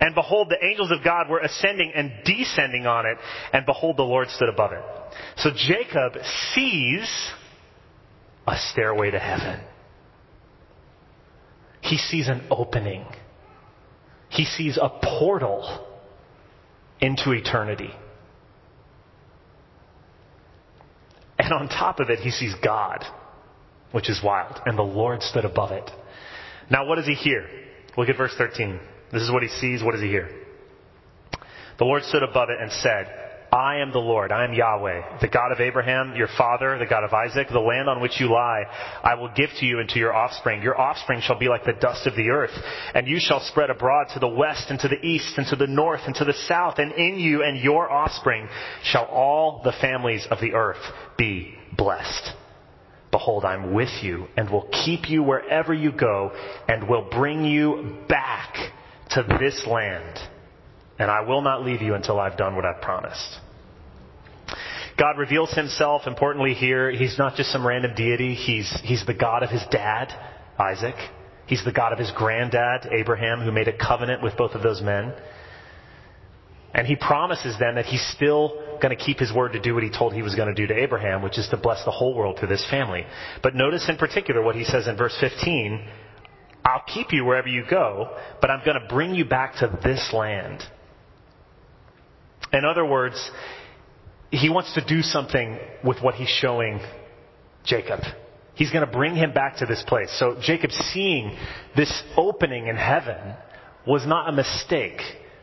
And 0.00 0.14
behold, 0.14 0.48
the 0.50 0.64
angels 0.64 0.90
of 0.90 1.02
God 1.02 1.28
were 1.28 1.40
ascending 1.40 1.92
and 1.94 2.12
descending 2.24 2.86
on 2.86 3.06
it, 3.06 3.18
and 3.52 3.64
behold, 3.66 3.96
the 3.96 4.02
Lord 4.02 4.28
stood 4.28 4.48
above 4.48 4.72
it. 4.72 4.82
So 5.36 5.50
Jacob 5.54 6.12
sees 6.54 7.10
a 8.46 8.56
stairway 8.72 9.10
to 9.10 9.18
heaven. 9.18 9.60
He 11.80 11.96
sees 11.98 12.28
an 12.28 12.46
opening. 12.50 13.06
He 14.28 14.44
sees 14.44 14.78
a 14.80 14.88
portal 14.88 15.86
into 17.00 17.32
eternity. 17.32 17.90
And 21.38 21.52
on 21.52 21.68
top 21.68 22.00
of 22.00 22.10
it, 22.10 22.20
he 22.20 22.30
sees 22.30 22.54
God, 22.62 23.04
which 23.92 24.08
is 24.08 24.20
wild. 24.22 24.60
And 24.64 24.76
the 24.76 24.82
Lord 24.82 25.22
stood 25.22 25.44
above 25.44 25.70
it. 25.72 25.90
Now, 26.70 26.86
what 26.86 26.96
does 26.96 27.06
he 27.06 27.14
hear? 27.14 27.46
Look 27.96 28.08
at 28.08 28.16
verse 28.16 28.34
13. 28.36 28.80
This 29.12 29.22
is 29.22 29.30
what 29.30 29.42
he 29.42 29.48
sees. 29.48 29.82
What 29.82 29.92
does 29.92 30.02
he 30.02 30.08
hear? 30.08 30.28
The 31.78 31.84
Lord 31.84 32.02
stood 32.04 32.22
above 32.22 32.48
it 32.50 32.60
and 32.60 32.72
said, 32.72 33.25
I 33.52 33.76
am 33.76 33.92
the 33.92 33.98
Lord. 33.98 34.32
I 34.32 34.44
am 34.44 34.52
Yahweh, 34.52 35.20
the 35.20 35.28
God 35.28 35.52
of 35.52 35.60
Abraham, 35.60 36.14
your 36.16 36.28
father, 36.36 36.78
the 36.78 36.86
God 36.86 37.04
of 37.04 37.12
Isaac. 37.12 37.48
The 37.48 37.58
land 37.58 37.88
on 37.88 38.00
which 38.00 38.20
you 38.20 38.30
lie, 38.30 38.64
I 39.02 39.14
will 39.14 39.30
give 39.34 39.50
to 39.60 39.66
you 39.66 39.78
and 39.78 39.88
to 39.90 39.98
your 39.98 40.14
offspring. 40.14 40.62
Your 40.62 40.78
offspring 40.78 41.20
shall 41.20 41.38
be 41.38 41.48
like 41.48 41.64
the 41.64 41.72
dust 41.72 42.06
of 42.06 42.16
the 42.16 42.30
earth, 42.30 42.50
and 42.94 43.06
you 43.06 43.18
shall 43.20 43.40
spread 43.40 43.70
abroad 43.70 44.08
to 44.14 44.18
the 44.18 44.28
west 44.28 44.66
and 44.70 44.78
to 44.80 44.88
the 44.88 45.00
east 45.04 45.38
and 45.38 45.46
to 45.48 45.56
the 45.56 45.66
north 45.66 46.00
and 46.06 46.14
to 46.16 46.24
the 46.24 46.34
south, 46.46 46.78
and 46.78 46.92
in 46.92 47.18
you 47.18 47.42
and 47.42 47.58
your 47.58 47.90
offspring 47.90 48.48
shall 48.82 49.04
all 49.04 49.62
the 49.64 49.72
families 49.80 50.26
of 50.30 50.40
the 50.40 50.52
earth 50.52 50.82
be 51.16 51.54
blessed. 51.76 52.32
Behold, 53.10 53.44
I'm 53.44 53.72
with 53.72 54.02
you 54.02 54.26
and 54.36 54.50
will 54.50 54.68
keep 54.84 55.08
you 55.08 55.22
wherever 55.22 55.72
you 55.72 55.92
go 55.92 56.32
and 56.68 56.88
will 56.88 57.08
bring 57.10 57.44
you 57.44 57.96
back 58.08 58.54
to 59.10 59.22
this 59.40 59.64
land. 59.66 60.18
And 60.98 61.10
I 61.10 61.20
will 61.20 61.42
not 61.42 61.64
leave 61.64 61.82
you 61.82 61.94
until 61.94 62.18
I've 62.18 62.36
done 62.36 62.56
what 62.56 62.64
I've 62.64 62.80
promised. 62.80 63.38
God 64.98 65.18
reveals 65.18 65.52
himself 65.52 66.06
importantly 66.06 66.54
here. 66.54 66.90
He's 66.90 67.18
not 67.18 67.36
just 67.36 67.50
some 67.52 67.66
random 67.66 67.94
deity. 67.94 68.34
He's, 68.34 68.72
he's 68.82 69.04
the 69.04 69.14
God 69.14 69.42
of 69.42 69.50
his 69.50 69.62
dad, 69.70 70.08
Isaac. 70.58 70.94
He's 71.46 71.64
the 71.64 71.72
God 71.72 71.92
of 71.92 71.98
his 71.98 72.10
granddad, 72.12 72.88
Abraham, 72.90 73.40
who 73.40 73.52
made 73.52 73.68
a 73.68 73.76
covenant 73.76 74.22
with 74.22 74.36
both 74.36 74.52
of 74.52 74.62
those 74.62 74.80
men. 74.80 75.12
And 76.74 76.86
he 76.86 76.96
promises 76.96 77.58
them 77.58 77.76
that 77.76 77.86
he's 77.86 78.04
still 78.14 78.78
going 78.82 78.96
to 78.96 79.02
keep 79.02 79.18
his 79.18 79.32
word 79.32 79.52
to 79.52 79.60
do 79.60 79.74
what 79.74 79.82
he 79.82 79.90
told 79.90 80.12
he 80.12 80.22
was 80.22 80.34
going 80.34 80.48
to 80.48 80.54
do 80.54 80.66
to 80.66 80.74
Abraham, 80.74 81.22
which 81.22 81.38
is 81.38 81.48
to 81.48 81.56
bless 81.56 81.84
the 81.84 81.90
whole 81.90 82.14
world 82.14 82.38
through 82.38 82.48
this 82.48 82.66
family. 82.68 83.06
But 83.42 83.54
notice 83.54 83.88
in 83.88 83.96
particular 83.96 84.42
what 84.42 84.56
he 84.56 84.64
says 84.64 84.86
in 84.86 84.96
verse 84.96 85.16
15 85.20 85.88
I'll 86.64 86.82
keep 86.92 87.12
you 87.12 87.24
wherever 87.24 87.46
you 87.46 87.64
go, 87.70 88.10
but 88.40 88.50
I'm 88.50 88.64
going 88.64 88.80
to 88.80 88.88
bring 88.88 89.14
you 89.14 89.24
back 89.24 89.54
to 89.60 89.78
this 89.84 90.12
land. 90.12 90.64
In 92.56 92.64
other 92.64 92.84
words, 92.84 93.30
he 94.30 94.48
wants 94.48 94.74
to 94.74 94.84
do 94.84 95.02
something 95.02 95.58
with 95.84 96.00
what 96.00 96.14
he's 96.14 96.28
showing 96.28 96.80
Jacob. 97.64 98.00
He's 98.54 98.70
going 98.70 98.86
to 98.86 98.90
bring 98.90 99.14
him 99.14 99.32
back 99.32 99.58
to 99.58 99.66
this 99.66 99.84
place. 99.86 100.14
So 100.18 100.38
Jacob 100.40 100.70
seeing 100.72 101.36
this 101.76 102.02
opening 102.16 102.68
in 102.68 102.76
heaven 102.76 103.34
was 103.86 104.06
not 104.06 104.28
a 104.28 104.32
mistake 104.32 105.00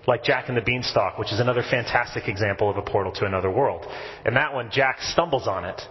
like 0.07 0.23
Jack 0.23 0.49
and 0.49 0.57
the 0.57 0.61
Beanstalk, 0.61 1.17
which 1.17 1.31
is 1.31 1.39
another 1.39 1.61
fantastic 1.61 2.27
example 2.27 2.69
of 2.69 2.77
a 2.77 2.81
portal 2.81 3.13
to 3.13 3.25
another 3.25 3.49
world. 3.49 3.85
And 4.25 4.35
that 4.35 4.53
one, 4.53 4.69
Jack 4.71 5.01
stumbles 5.01 5.47
on 5.47 5.63
it. 5.65 5.81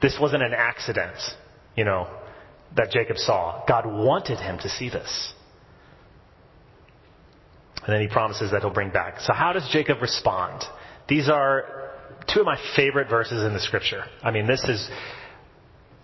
This 0.00 0.16
wasn't 0.20 0.42
an 0.42 0.52
accident, 0.54 1.16
you 1.74 1.84
know, 1.84 2.06
that 2.76 2.90
Jacob 2.90 3.16
saw. 3.16 3.64
God 3.66 3.86
wanted 3.86 4.38
him 4.38 4.58
to 4.58 4.68
see 4.68 4.90
this. 4.90 5.32
And 7.88 7.94
then 7.94 8.02
he 8.02 8.08
promises 8.08 8.50
that 8.50 8.60
he'll 8.60 8.70
bring 8.70 8.90
back. 8.90 9.18
So 9.20 9.32
how 9.32 9.54
does 9.54 9.66
Jacob 9.72 10.02
respond? 10.02 10.62
These 11.08 11.30
are 11.30 11.94
two 12.30 12.40
of 12.40 12.44
my 12.44 12.58
favorite 12.76 13.08
verses 13.08 13.42
in 13.42 13.54
the 13.54 13.60
scripture. 13.60 14.04
I 14.22 14.30
mean, 14.30 14.46
this 14.46 14.62
has 14.66 14.90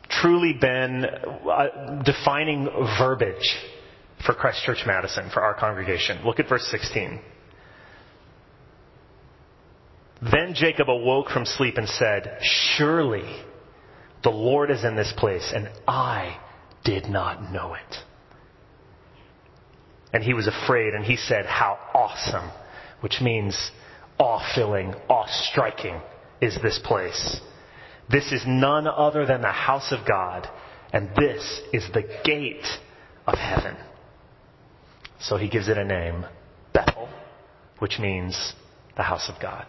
truly 0.08 0.54
been 0.58 1.04
uh, 1.04 2.02
defining 2.02 2.70
verbiage 2.98 3.54
for 4.24 4.32
Christ 4.32 4.62
Church 4.64 4.78
Madison, 4.86 5.28
for 5.28 5.42
our 5.42 5.52
congregation. 5.52 6.24
Look 6.24 6.40
at 6.40 6.48
verse 6.48 6.66
16. 6.70 7.20
Then 10.22 10.54
Jacob 10.54 10.88
awoke 10.88 11.28
from 11.28 11.44
sleep 11.44 11.76
and 11.76 11.86
said, 11.86 12.38
Surely 12.78 13.42
the 14.22 14.30
Lord 14.30 14.70
is 14.70 14.84
in 14.84 14.96
this 14.96 15.12
place, 15.18 15.52
and 15.54 15.68
I 15.86 16.38
did 16.82 17.10
not 17.10 17.52
know 17.52 17.74
it. 17.74 17.96
And 20.14 20.22
he 20.22 20.32
was 20.32 20.46
afraid, 20.46 20.94
and 20.94 21.04
he 21.04 21.16
said, 21.16 21.44
How 21.44 21.76
awesome, 21.92 22.48
which 23.00 23.20
means 23.20 23.72
awe 24.16 24.40
filling, 24.54 24.94
awe 25.08 25.26
striking 25.50 26.00
is 26.40 26.56
this 26.62 26.78
place. 26.82 27.40
This 28.08 28.30
is 28.30 28.44
none 28.46 28.86
other 28.86 29.26
than 29.26 29.40
the 29.40 29.48
house 29.48 29.90
of 29.90 30.06
God, 30.06 30.48
and 30.92 31.10
this 31.16 31.60
is 31.72 31.84
the 31.92 32.08
gate 32.24 32.64
of 33.26 33.36
heaven. 33.36 33.76
So 35.18 35.36
he 35.36 35.48
gives 35.48 35.68
it 35.68 35.78
a 35.78 35.84
name, 35.84 36.24
Bethel, 36.72 37.08
which 37.80 37.98
means 37.98 38.54
the 38.96 39.02
house 39.02 39.28
of 39.28 39.42
God. 39.42 39.66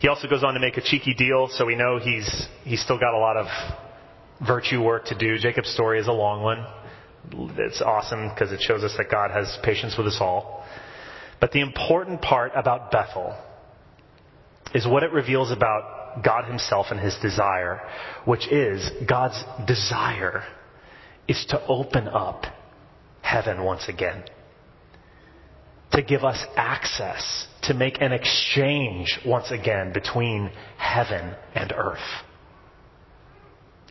He 0.00 0.06
also 0.06 0.28
goes 0.28 0.44
on 0.44 0.54
to 0.54 0.60
make 0.60 0.76
a 0.76 0.82
cheeky 0.82 1.14
deal, 1.14 1.48
so 1.50 1.66
we 1.66 1.74
know 1.74 1.98
he's, 1.98 2.46
he's 2.62 2.80
still 2.80 3.00
got 3.00 3.14
a 3.14 3.18
lot 3.18 3.36
of 3.36 3.46
virtue 4.46 4.80
work 4.80 5.06
to 5.06 5.18
do. 5.18 5.36
Jacob's 5.36 5.70
story 5.70 5.98
is 5.98 6.06
a 6.06 6.12
long 6.12 6.44
one. 6.44 6.64
It's 7.58 7.82
awesome 7.82 8.28
because 8.28 8.52
it 8.52 8.60
shows 8.60 8.82
us 8.82 8.94
that 8.96 9.10
God 9.10 9.30
has 9.30 9.58
patience 9.62 9.96
with 9.96 10.06
us 10.06 10.18
all. 10.20 10.64
But 11.40 11.52
the 11.52 11.60
important 11.60 12.20
part 12.20 12.52
about 12.54 12.90
Bethel 12.90 13.36
is 14.74 14.86
what 14.86 15.02
it 15.02 15.12
reveals 15.12 15.50
about 15.50 16.22
God 16.22 16.46
Himself 16.46 16.86
and 16.90 17.00
His 17.00 17.16
desire, 17.22 17.80
which 18.24 18.50
is 18.50 18.90
God's 19.08 19.42
desire 19.66 20.44
is 21.26 21.44
to 21.50 21.64
open 21.66 22.08
up 22.08 22.44
heaven 23.22 23.62
once 23.62 23.88
again. 23.88 24.24
To 25.92 26.02
give 26.02 26.24
us 26.24 26.42
access, 26.56 27.46
to 27.64 27.74
make 27.74 28.00
an 28.00 28.12
exchange 28.12 29.18
once 29.26 29.50
again 29.50 29.92
between 29.92 30.50
heaven 30.76 31.34
and 31.54 31.72
earth. 31.72 31.98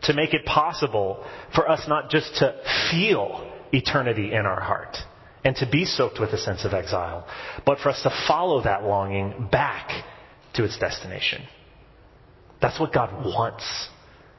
To 0.02 0.14
make 0.14 0.32
it 0.32 0.44
possible 0.44 1.24
for 1.54 1.68
us 1.68 1.82
not 1.88 2.10
just 2.10 2.36
to 2.36 2.54
feel 2.90 3.52
eternity 3.72 4.32
in 4.32 4.46
our 4.46 4.60
heart 4.60 4.96
and 5.44 5.54
to 5.56 5.68
be 5.70 5.84
soaked 5.84 6.20
with 6.20 6.30
a 6.30 6.38
sense 6.38 6.64
of 6.64 6.72
exile, 6.72 7.26
but 7.66 7.78
for 7.78 7.90
us 7.90 8.02
to 8.02 8.24
follow 8.26 8.62
that 8.62 8.84
longing 8.84 9.48
back 9.50 10.04
to 10.54 10.64
its 10.64 10.78
destination. 10.78 11.42
That's 12.60 12.78
what 12.78 12.92
God 12.92 13.24
wants. 13.24 13.64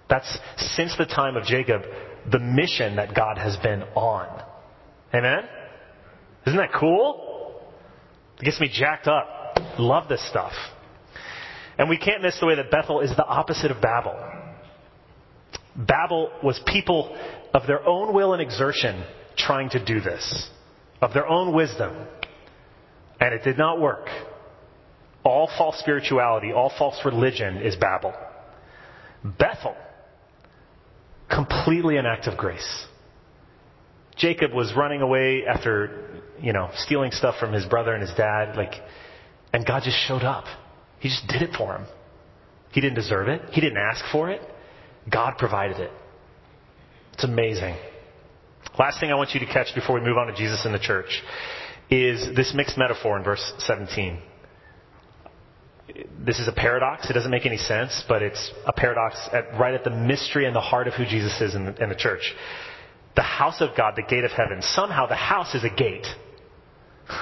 That's 0.09 0.37
since 0.75 0.95
the 0.97 1.05
time 1.05 1.35
of 1.35 1.43
Jacob, 1.43 1.83
the 2.31 2.39
mission 2.39 2.95
that 2.95 3.13
God 3.15 3.37
has 3.37 3.55
been 3.57 3.83
on. 3.95 4.43
Amen? 5.13 5.43
Isn't 6.45 6.57
that 6.57 6.73
cool? 6.77 7.61
It 8.39 8.45
gets 8.45 8.59
me 8.59 8.69
jacked 8.71 9.07
up. 9.07 9.57
Love 9.77 10.09
this 10.09 10.27
stuff. 10.29 10.53
And 11.77 11.89
we 11.89 11.97
can't 11.97 12.21
miss 12.21 12.39
the 12.39 12.45
way 12.45 12.55
that 12.55 12.71
Bethel 12.71 13.01
is 13.01 13.15
the 13.15 13.25
opposite 13.25 13.71
of 13.71 13.81
Babel. 13.81 14.15
Babel 15.79 16.31
was 16.43 16.59
people 16.67 17.15
of 17.53 17.65
their 17.65 17.85
own 17.87 18.13
will 18.13 18.33
and 18.33 18.41
exertion 18.41 19.03
trying 19.37 19.69
to 19.69 19.83
do 19.83 20.01
this, 20.01 20.49
of 21.01 21.13
their 21.13 21.27
own 21.27 21.55
wisdom. 21.55 21.95
And 23.21 23.33
it 23.33 23.43
did 23.43 23.57
not 23.57 23.79
work. 23.79 24.07
All 25.23 25.49
false 25.57 25.79
spirituality, 25.79 26.51
all 26.51 26.71
false 26.77 26.99
religion 27.05 27.57
is 27.57 27.75
Babel. 27.75 28.13
Bethel, 29.23 29.75
completely 31.29 31.97
an 31.97 32.05
act 32.05 32.27
of 32.27 32.37
grace. 32.37 32.85
Jacob 34.17 34.53
was 34.53 34.73
running 34.75 35.01
away 35.01 35.43
after, 35.47 36.21
you 36.41 36.51
know, 36.51 36.69
stealing 36.75 37.11
stuff 37.11 37.35
from 37.39 37.53
his 37.53 37.65
brother 37.65 37.93
and 37.93 38.01
his 38.01 38.13
dad, 38.17 38.57
like, 38.57 38.73
and 39.53 39.65
God 39.65 39.83
just 39.83 39.97
showed 40.07 40.23
up. 40.23 40.45
He 40.99 41.09
just 41.09 41.27
did 41.27 41.41
it 41.41 41.55
for 41.55 41.75
him. 41.75 41.85
He 42.71 42.81
didn't 42.81 42.95
deserve 42.95 43.29
it. 43.29 43.41
He 43.51 43.61
didn't 43.61 43.77
ask 43.77 44.03
for 44.11 44.29
it. 44.29 44.41
God 45.11 45.37
provided 45.37 45.77
it. 45.77 45.91
It's 47.13 47.23
amazing. 47.23 47.75
Last 48.77 48.99
thing 48.99 49.11
I 49.11 49.15
want 49.15 49.31
you 49.33 49.39
to 49.39 49.45
catch 49.45 49.73
before 49.75 49.95
we 49.95 50.01
move 50.01 50.17
on 50.17 50.27
to 50.27 50.35
Jesus 50.35 50.65
in 50.65 50.71
the 50.71 50.79
church 50.79 51.21
is 51.89 52.35
this 52.35 52.53
mixed 52.53 52.77
metaphor 52.77 53.17
in 53.17 53.23
verse 53.23 53.53
17. 53.59 54.21
This 56.25 56.39
is 56.39 56.47
a 56.47 56.51
paradox. 56.51 57.09
It 57.09 57.13
doesn't 57.13 57.31
make 57.31 57.45
any 57.45 57.57
sense, 57.57 58.03
but 58.07 58.21
it's 58.21 58.51
a 58.65 58.71
paradox 58.71 59.17
at, 59.33 59.59
right 59.59 59.73
at 59.73 59.83
the 59.83 59.89
mystery 59.89 60.45
and 60.45 60.55
the 60.55 60.61
heart 60.61 60.87
of 60.87 60.93
who 60.93 61.05
Jesus 61.05 61.41
is 61.41 61.55
in 61.55 61.65
the, 61.65 61.83
in 61.83 61.89
the 61.89 61.95
church 61.95 62.33
the 63.15 63.23
house 63.23 63.59
of 63.59 63.75
God, 63.75 63.95
the 63.97 64.03
gate 64.03 64.23
of 64.23 64.31
heaven. 64.31 64.61
Somehow 64.61 65.05
the 65.05 65.15
house 65.15 65.53
is 65.53 65.63
a 65.63 65.69
gate. 65.69 66.07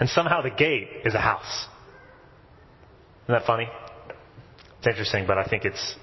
And 0.00 0.08
somehow 0.08 0.42
the 0.42 0.50
gate 0.50 0.88
is 1.04 1.14
a 1.14 1.20
house. 1.20 1.68
Isn't 3.22 3.34
that 3.38 3.46
funny? 3.46 3.68
It's 4.78 4.88
interesting, 4.88 5.24
but 5.24 5.38
I 5.38 5.44
think 5.44 5.64
it's, 5.64 5.94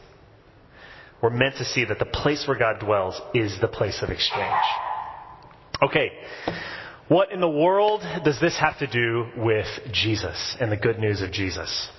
we're 1.21 1.29
meant 1.29 1.57
to 1.57 1.65
see 1.65 1.85
that 1.85 1.99
the 1.99 2.05
place 2.05 2.45
where 2.47 2.57
God 2.57 2.79
dwells 2.79 3.19
is 3.33 3.59
the 3.61 3.67
place 3.67 4.01
of 4.01 4.09
exchange. 4.09 4.63
Okay. 5.81 6.11
What 7.07 7.31
in 7.31 7.41
the 7.41 7.49
world 7.49 8.01
does 8.23 8.39
this 8.39 8.57
have 8.59 8.79
to 8.79 8.87
do 8.87 9.25
with 9.35 9.67
Jesus 9.91 10.55
and 10.59 10.71
the 10.71 10.77
good 10.77 10.97
news 10.97 11.21
of 11.21 11.31
Jesus? 11.31 11.89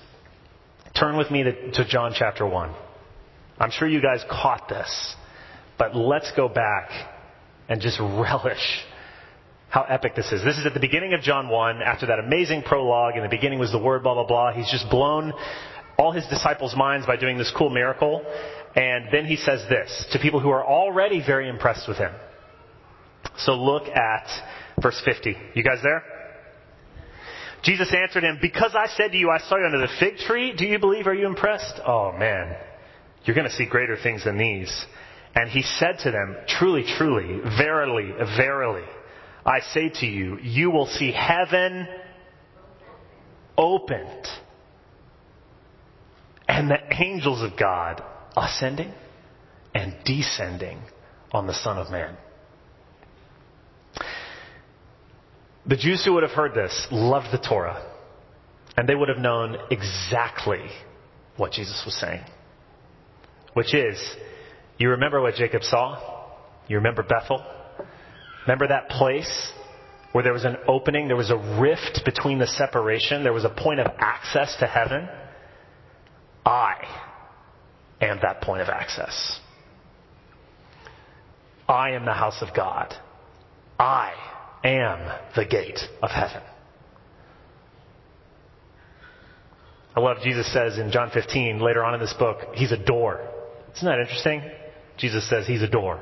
Turn 0.97 1.17
with 1.17 1.29
me 1.31 1.43
to, 1.43 1.71
to 1.71 1.85
John 1.87 2.13
chapter 2.15 2.47
1. 2.47 2.75
I'm 3.59 3.71
sure 3.71 3.87
you 3.87 4.01
guys 4.01 4.23
caught 4.29 4.67
this, 4.67 5.15
but 5.77 5.95
let's 5.95 6.31
go 6.35 6.49
back 6.49 6.89
and 7.69 7.81
just 7.81 7.99
relish 8.01 8.83
how 9.69 9.83
epic 9.83 10.15
this 10.15 10.31
is. 10.31 10.43
This 10.43 10.57
is 10.57 10.67
at 10.67 10.75
the 10.75 10.79
beginning 10.79 11.13
of 11.13 11.21
John 11.21 11.49
1, 11.49 11.81
after 11.81 12.05
that 12.07 12.19
amazing 12.19 12.61
prologue. 12.61 13.15
In 13.15 13.23
the 13.23 13.29
beginning 13.29 13.57
was 13.57 13.71
the 13.71 13.79
Word, 13.79 14.03
blah, 14.03 14.13
blah, 14.13 14.27
blah. 14.27 14.53
He's 14.53 14.69
just 14.69 14.87
blown 14.89 15.33
all 15.97 16.11
his 16.11 16.25
disciples' 16.27 16.75
minds 16.75 17.07
by 17.07 17.17
doing 17.17 17.37
this 17.37 17.51
cool 17.55 17.69
miracle. 17.69 18.23
And 18.75 19.05
then 19.11 19.25
he 19.25 19.35
says 19.35 19.63
this 19.69 20.07
to 20.11 20.19
people 20.19 20.39
who 20.39 20.49
are 20.49 20.65
already 20.65 21.23
very 21.25 21.47
impressed 21.47 21.87
with 21.87 21.97
him. 21.97 22.11
So 23.37 23.53
look 23.53 23.87
at 23.87 24.27
verse 24.81 24.99
50. 25.05 25.35
You 25.53 25.63
guys 25.63 25.79
there? 25.83 26.03
Jesus 27.63 27.93
answered 27.95 28.23
him, 28.23 28.39
Because 28.41 28.75
I 28.75 28.87
said 28.87 29.11
to 29.11 29.17
you, 29.17 29.29
I 29.29 29.37
saw 29.39 29.57
you 29.57 29.65
under 29.65 29.79
the 29.79 29.93
fig 29.99 30.17
tree, 30.17 30.53
do 30.55 30.65
you 30.65 30.79
believe? 30.79 31.07
Are 31.07 31.13
you 31.13 31.27
impressed? 31.27 31.79
Oh 31.85 32.11
man, 32.11 32.57
you're 33.23 33.35
going 33.35 33.47
to 33.47 33.55
see 33.55 33.65
greater 33.65 33.97
things 34.01 34.25
than 34.25 34.37
these. 34.37 34.85
And 35.35 35.49
he 35.49 35.63
said 35.63 35.99
to 35.99 36.11
them, 36.11 36.35
Truly, 36.47 36.83
truly, 36.97 37.39
verily, 37.57 38.11
verily, 38.37 38.83
I 39.45 39.59
say 39.73 39.89
to 40.01 40.05
you, 40.05 40.37
you 40.39 40.71
will 40.71 40.87
see 40.87 41.11
heaven 41.11 41.87
opened 43.57 44.27
and 46.47 46.69
the 46.69 46.79
angels 46.91 47.41
of 47.41 47.57
God 47.57 48.03
ascending 48.35 48.93
and 49.73 49.95
descending 50.05 50.79
on 51.31 51.47
the 51.47 51.53
Son 51.53 51.77
of 51.77 51.91
Man. 51.91 52.15
The 55.65 55.77
Jews 55.77 56.03
who 56.03 56.13
would 56.13 56.23
have 56.23 56.31
heard 56.31 56.53
this 56.53 56.87
loved 56.91 57.27
the 57.31 57.37
Torah, 57.37 57.81
and 58.75 58.87
they 58.87 58.95
would 58.95 59.09
have 59.09 59.17
known 59.17 59.57
exactly 59.71 60.67
what 61.37 61.51
Jesus 61.53 61.81
was 61.85 61.95
saying, 61.95 62.21
which 63.53 63.73
is 63.73 63.97
you 64.77 64.89
remember 64.89 65.21
what 65.21 65.35
Jacob 65.35 65.63
saw? 65.63 66.27
You 66.67 66.77
remember 66.77 67.03
Bethel? 67.03 67.43
Remember 68.45 68.67
that 68.67 68.89
place 68.89 69.51
where 70.11 70.23
there 70.23 70.33
was 70.33 70.45
an 70.45 70.57
opening, 70.67 71.07
there 71.07 71.15
was 71.15 71.31
a 71.31 71.59
rift 71.59 72.01
between 72.05 72.39
the 72.39 72.47
separation, 72.47 73.23
there 73.23 73.33
was 73.33 73.45
a 73.45 73.49
point 73.49 73.79
of 73.79 73.87
access 73.99 74.55
to 74.59 74.67
heaven? 74.67 75.07
I 76.45 77.02
am 78.03 78.19
that 78.21 78.41
point 78.41 78.61
of 78.61 78.69
access. 78.69 79.39
I 81.67 81.91
am 81.91 82.05
the 82.05 82.13
house 82.13 82.41
of 82.41 82.55
God. 82.55 82.93
I 83.79 84.13
am 84.63 85.19
the 85.35 85.45
gate 85.45 85.79
of 86.01 86.11
heaven. 86.11 86.41
I 89.95 89.99
love 89.99 90.17
Jesus 90.23 90.51
says 90.51 90.77
in 90.77 90.91
John 90.91 91.11
15, 91.11 91.59
later 91.59 91.83
on 91.83 91.93
in 91.93 91.99
this 91.99 92.13
book, 92.13 92.55
he's 92.55 92.71
a 92.71 92.83
door. 92.83 93.21
Isn't 93.75 93.87
that 93.87 93.99
interesting? 93.99 94.41
Jesus 94.97 95.27
says 95.29 95.45
he's 95.45 95.61
a 95.61 95.67
door. 95.67 95.99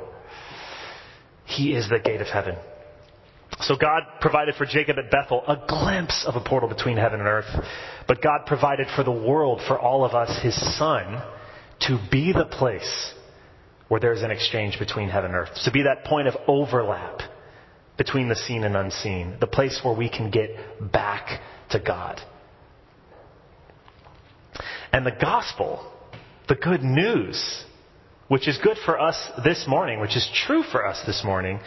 He 1.46 1.74
is 1.74 1.90
the 1.90 2.00
gate 2.00 2.22
of 2.22 2.28
heaven. 2.28 2.56
So 3.60 3.76
God 3.76 4.04
provided 4.22 4.56
for 4.56 4.66
Jacob 4.66 4.98
at 4.98 5.12
Bethel 5.12 5.44
a 5.48 5.58
glimpse 5.68 6.26
of 6.26 6.36
a 6.36 6.40
portal 6.40 6.70
between 6.70 6.98
heaven 6.98 7.20
and 7.20 7.28
earth. 7.28 7.46
But 8.08 8.22
God 8.22 8.46
provided 8.46 8.88
for 8.96 9.04
the 9.04 9.12
world, 9.12 9.62
for 9.68 9.78
all 9.78 10.06
of 10.06 10.14
us, 10.14 10.42
his 10.42 10.56
son, 10.78 11.22
to 11.88 12.00
be 12.12 12.34
the 12.34 12.46
place 12.46 13.14
where 13.88 14.00
there's 14.00 14.22
an 14.22 14.32
exchange 14.32 14.80
between 14.80 15.10
heaven 15.10 15.32
and 15.32 15.40
earth. 15.40 15.50
To 15.66 15.72
be 15.72 15.84
that 15.84 16.06
point 16.06 16.28
of 16.28 16.36
overlap 16.48 17.20
between 17.98 18.30
the 18.30 18.36
seen 18.36 18.64
and 18.64 18.76
unseen. 18.76 19.38
The 19.40 19.48
place 19.48 19.80
where 19.84 19.96
we 19.96 20.10
can 20.10 20.32
get 20.32 20.50
back 20.92 21.42
to 21.72 21.80
God. 21.80 22.22
And 24.94 25.06
the 25.06 25.12
gospel, 25.12 25.92
the 26.48 26.56
good 26.56 26.84
news, 26.84 27.64
which 28.28 28.48
is 28.48 28.58
good 28.64 28.78
for 28.86 29.00
us 29.00 29.30
this 29.44 29.66
morning, 29.68 30.00
which 30.00 30.16
is 30.16 30.30
true 30.46 30.64
for 30.64 30.88
us 30.88 31.02
this 31.06 31.22
morning, 31.26 31.60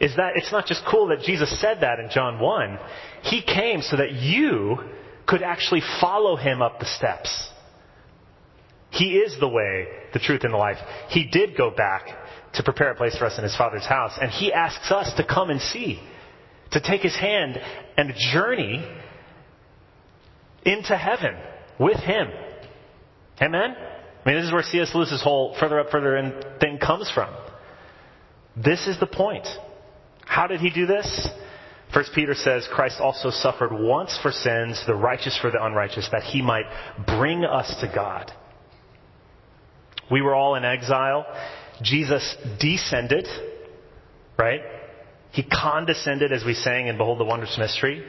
is 0.00 0.14
that 0.16 0.32
it's 0.36 0.52
not 0.52 0.66
just 0.66 0.82
cool 0.88 1.08
that 1.08 1.20
Jesus 1.20 1.60
said 1.60 1.78
that 1.80 1.98
in 1.98 2.10
John 2.10 2.38
1. 2.38 2.78
He 3.22 3.42
came 3.42 3.82
so 3.82 3.96
that 3.96 4.12
you 4.12 4.78
could 5.26 5.42
actually 5.42 5.82
follow 6.00 6.36
him 6.36 6.62
up 6.62 6.78
the 6.78 6.86
steps. 6.86 7.48
He 8.92 9.16
is 9.16 9.36
the 9.40 9.48
way, 9.48 9.88
the 10.12 10.18
truth, 10.18 10.44
and 10.44 10.52
the 10.52 10.58
life. 10.58 10.76
He 11.08 11.24
did 11.24 11.56
go 11.56 11.70
back 11.70 12.06
to 12.54 12.62
prepare 12.62 12.92
a 12.92 12.94
place 12.94 13.16
for 13.16 13.24
us 13.24 13.38
in 13.38 13.44
his 13.44 13.56
Father's 13.56 13.86
house, 13.86 14.12
and 14.20 14.30
he 14.30 14.52
asks 14.52 14.90
us 14.90 15.10
to 15.16 15.24
come 15.24 15.48
and 15.48 15.60
see, 15.60 15.98
to 16.72 16.80
take 16.80 17.00
his 17.00 17.16
hand 17.16 17.58
and 17.96 18.12
journey 18.32 18.86
into 20.64 20.96
heaven 20.96 21.34
with 21.78 21.96
him. 21.98 22.28
Amen? 23.40 23.74
I 24.24 24.28
mean, 24.28 24.36
this 24.36 24.46
is 24.46 24.52
where 24.52 24.62
C.S. 24.62 24.94
Lewis's 24.94 25.22
whole 25.22 25.56
further 25.58 25.80
up, 25.80 25.90
further 25.90 26.16
in 26.16 26.32
thing 26.60 26.78
comes 26.78 27.10
from. 27.10 27.34
This 28.56 28.86
is 28.86 29.00
the 29.00 29.06
point. 29.06 29.48
How 30.26 30.46
did 30.46 30.60
he 30.60 30.70
do 30.70 30.86
this? 30.86 31.28
First 31.94 32.12
Peter 32.14 32.34
says 32.34 32.68
Christ 32.70 33.00
also 33.00 33.30
suffered 33.30 33.72
once 33.72 34.18
for 34.22 34.32
sins, 34.32 34.82
the 34.86 34.94
righteous 34.94 35.38
for 35.40 35.50
the 35.50 35.62
unrighteous, 35.62 36.08
that 36.12 36.22
he 36.22 36.42
might 36.42 36.64
bring 37.06 37.44
us 37.44 37.74
to 37.80 37.90
God. 37.92 38.30
We 40.10 40.22
were 40.22 40.34
all 40.34 40.54
in 40.54 40.64
exile. 40.64 41.26
Jesus 41.82 42.36
descended, 42.60 43.26
right? 44.38 44.60
He 45.32 45.42
condescended, 45.42 46.32
as 46.32 46.44
we 46.44 46.54
sang 46.54 46.88
in 46.88 46.98
Behold 46.98 47.18
the 47.18 47.24
Wondrous 47.24 47.56
Mystery, 47.58 48.04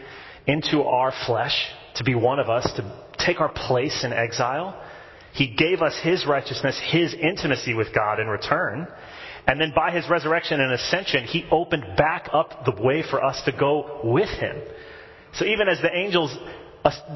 into 0.46 0.84
our 0.84 1.14
flesh 1.26 1.56
to 1.96 2.04
be 2.04 2.16
one 2.16 2.40
of 2.40 2.50
us, 2.50 2.70
to 2.76 3.04
take 3.18 3.40
our 3.40 3.50
place 3.50 4.04
in 4.04 4.12
exile. 4.12 4.80
He 5.34 5.56
gave 5.56 5.82
us 5.82 5.98
His 6.04 6.26
righteousness, 6.28 6.80
His 6.92 7.14
intimacy 7.14 7.74
with 7.74 7.94
God 7.94 8.20
in 8.20 8.28
return. 8.28 8.88
And 9.48 9.60
then 9.60 9.74
by 9.76 9.92
His 9.92 10.10
resurrection 10.10 10.60
and 10.60 10.72
ascension, 10.74 11.24
He 11.26 11.46
opened 11.50 11.86
back 11.98 12.30
up 12.34 12.66
the 12.66 12.82
way 12.82 13.04
for 13.10 13.24
us 13.24 13.42
to 13.46 13.52
go 13.52 14.02
with 14.04 14.30
Him. 14.30 14.58
So 15.34 15.46
even 15.46 15.68
as 15.68 15.82
the 15.82 15.96
angels 15.96 16.36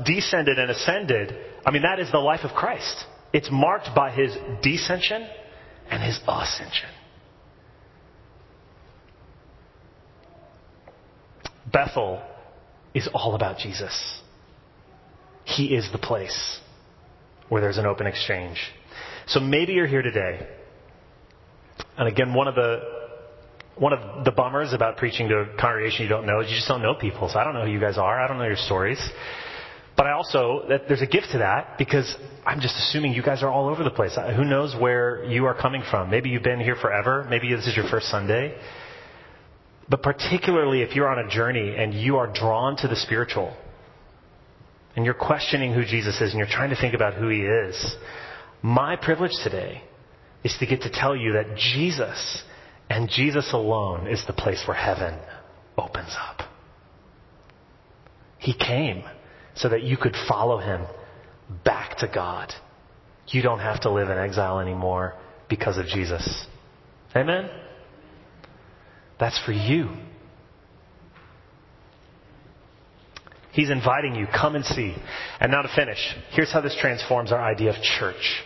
descended 0.06 0.58
and 0.58 0.72
ascended, 0.72 1.36
I 1.66 1.72
mean, 1.72 1.84
that 1.84 2.00
is 2.00 2.12
the 2.12 2.20
life 2.20 2.42
of 2.44 2.52
Christ. 2.52 3.06
It's 3.38 3.52
marked 3.52 3.94
by 3.94 4.10
His 4.10 4.32
descension 4.64 5.30
and 5.92 6.02
His 6.02 6.20
ascension. 6.28 6.90
Bethel 11.72 12.20
is 12.96 13.08
all 13.14 13.36
about 13.36 13.60
Jesus. 13.60 14.22
He 15.44 15.76
is 15.76 15.88
the 15.92 16.00
place 16.00 16.60
where 17.48 17.62
there's 17.62 17.78
an 17.78 17.86
open 17.86 18.08
exchange. 18.08 18.58
So 19.28 19.40
maybe 19.40 19.74
you're 19.74 19.86
here 19.86 20.02
today. 20.02 20.48
And 21.96 22.08
again, 22.08 22.34
one 22.34 22.48
of 22.48 22.56
the 22.56 22.82
one 23.76 23.94
of 23.94 24.26
the 24.26 24.32
bummers 24.32 24.74
about 24.74 24.98
preaching 24.98 25.30
to 25.30 25.42
a 25.42 25.58
congregation 25.62 26.02
you 26.02 26.10
don't 26.10 26.26
know 26.26 26.40
is 26.40 26.50
you 26.50 26.56
just 26.56 26.68
don't 26.68 26.82
know 26.82 26.96
people. 26.96 27.30
So 27.30 27.38
I 27.38 27.44
don't 27.44 27.54
know 27.54 27.66
who 27.66 27.72
you 27.72 27.80
guys 27.80 28.00
are. 28.00 28.20
I 28.20 28.28
don't 28.28 28.40
know 28.40 28.46
your 28.46 28.56
stories. 28.56 29.12
But 29.98 30.06
I 30.06 30.12
also, 30.12 30.66
that 30.70 30.84
there's 30.88 31.02
a 31.02 31.08
gift 31.08 31.30
to 31.32 31.40
that 31.40 31.78
because 31.80 32.16
I'm 32.46 32.62
just 32.62 32.76
assuming 32.76 33.14
you 33.14 33.24
guys 33.24 33.42
are 33.42 33.50
all 33.50 33.68
over 33.68 33.84
the 33.84 33.90
place. 33.90 34.16
Who 34.36 34.46
knows 34.46 34.76
where 34.80 35.26
you 35.26 35.46
are 35.46 35.60
coming 35.60 35.82
from? 35.90 36.12
Maybe 36.12 36.30
you've 36.30 36.44
been 36.44 36.60
here 36.60 36.76
forever. 36.80 37.26
Maybe 37.30 37.54
this 37.54 37.66
is 37.66 37.76
your 37.76 37.90
first 37.90 38.08
Sunday. 38.08 38.56
But 39.90 40.04
particularly 40.04 40.82
if 40.82 40.96
you're 40.96 41.10
on 41.10 41.26
a 41.26 41.30
journey 41.30 41.76
and 41.76 41.94
you 41.94 42.18
are 42.18 42.32
drawn 42.32 42.78
to 42.78 42.88
the 42.88 42.96
spiritual, 42.96 43.58
and 44.96 45.06
you're 45.06 45.14
questioning 45.14 45.74
who 45.74 45.84
Jesus 45.84 46.20
is 46.22 46.32
and 46.32 46.40
you're 46.40 46.48
trying 46.48 46.72
to 46.72 46.76
think 46.76 46.96
about 46.96 47.14
who 47.14 47.30
he 47.30 47.42
is, 47.42 47.96
my 48.62 48.96
privilege 48.96 49.32
today 49.44 49.84
is 50.44 50.56
to 50.60 50.66
get 50.66 50.82
to 50.82 50.90
tell 50.92 51.16
you 51.16 51.34
that 51.34 51.56
Jesus 51.56 52.44
and 52.90 53.08
Jesus 53.10 53.54
alone 53.54 54.08
is 54.08 54.24
the 54.26 54.34
place 54.34 54.64
where 54.68 54.76
heaven 54.76 55.20
opens 55.78 56.16
up. 56.20 56.42
He 58.40 58.54
came 58.54 59.04
so 59.58 59.70
that 59.70 59.84
you 59.84 59.98
could 59.98 60.16
follow 60.28 60.60
him 60.60 60.86
back 61.66 61.98
to 61.98 62.08
God. 62.08 62.54
You 63.28 63.42
don't 63.42 63.60
have 63.60 63.82
to 63.82 63.92
live 63.92 64.10
in 64.10 64.18
exile 64.18 64.60
anymore 64.60 65.16
because 65.50 65.78
of 65.78 65.86
Jesus. 65.88 66.46
Amen? 67.16 67.50
That's 69.20 69.40
for 69.46 69.52
you. 69.52 69.90
He's 73.52 73.72
inviting 73.72 74.14
you, 74.14 74.28
come 74.28 74.56
and 74.56 74.64
see. 74.64 74.96
And 75.40 75.52
now 75.52 75.64
to 75.64 75.70
finish, 75.76 75.98
here's 76.30 76.54
how 76.54 76.62
this 76.62 76.78
transforms 76.80 77.32
our 77.32 77.42
idea 77.42 77.72
of 77.72 77.82
church. 77.82 78.44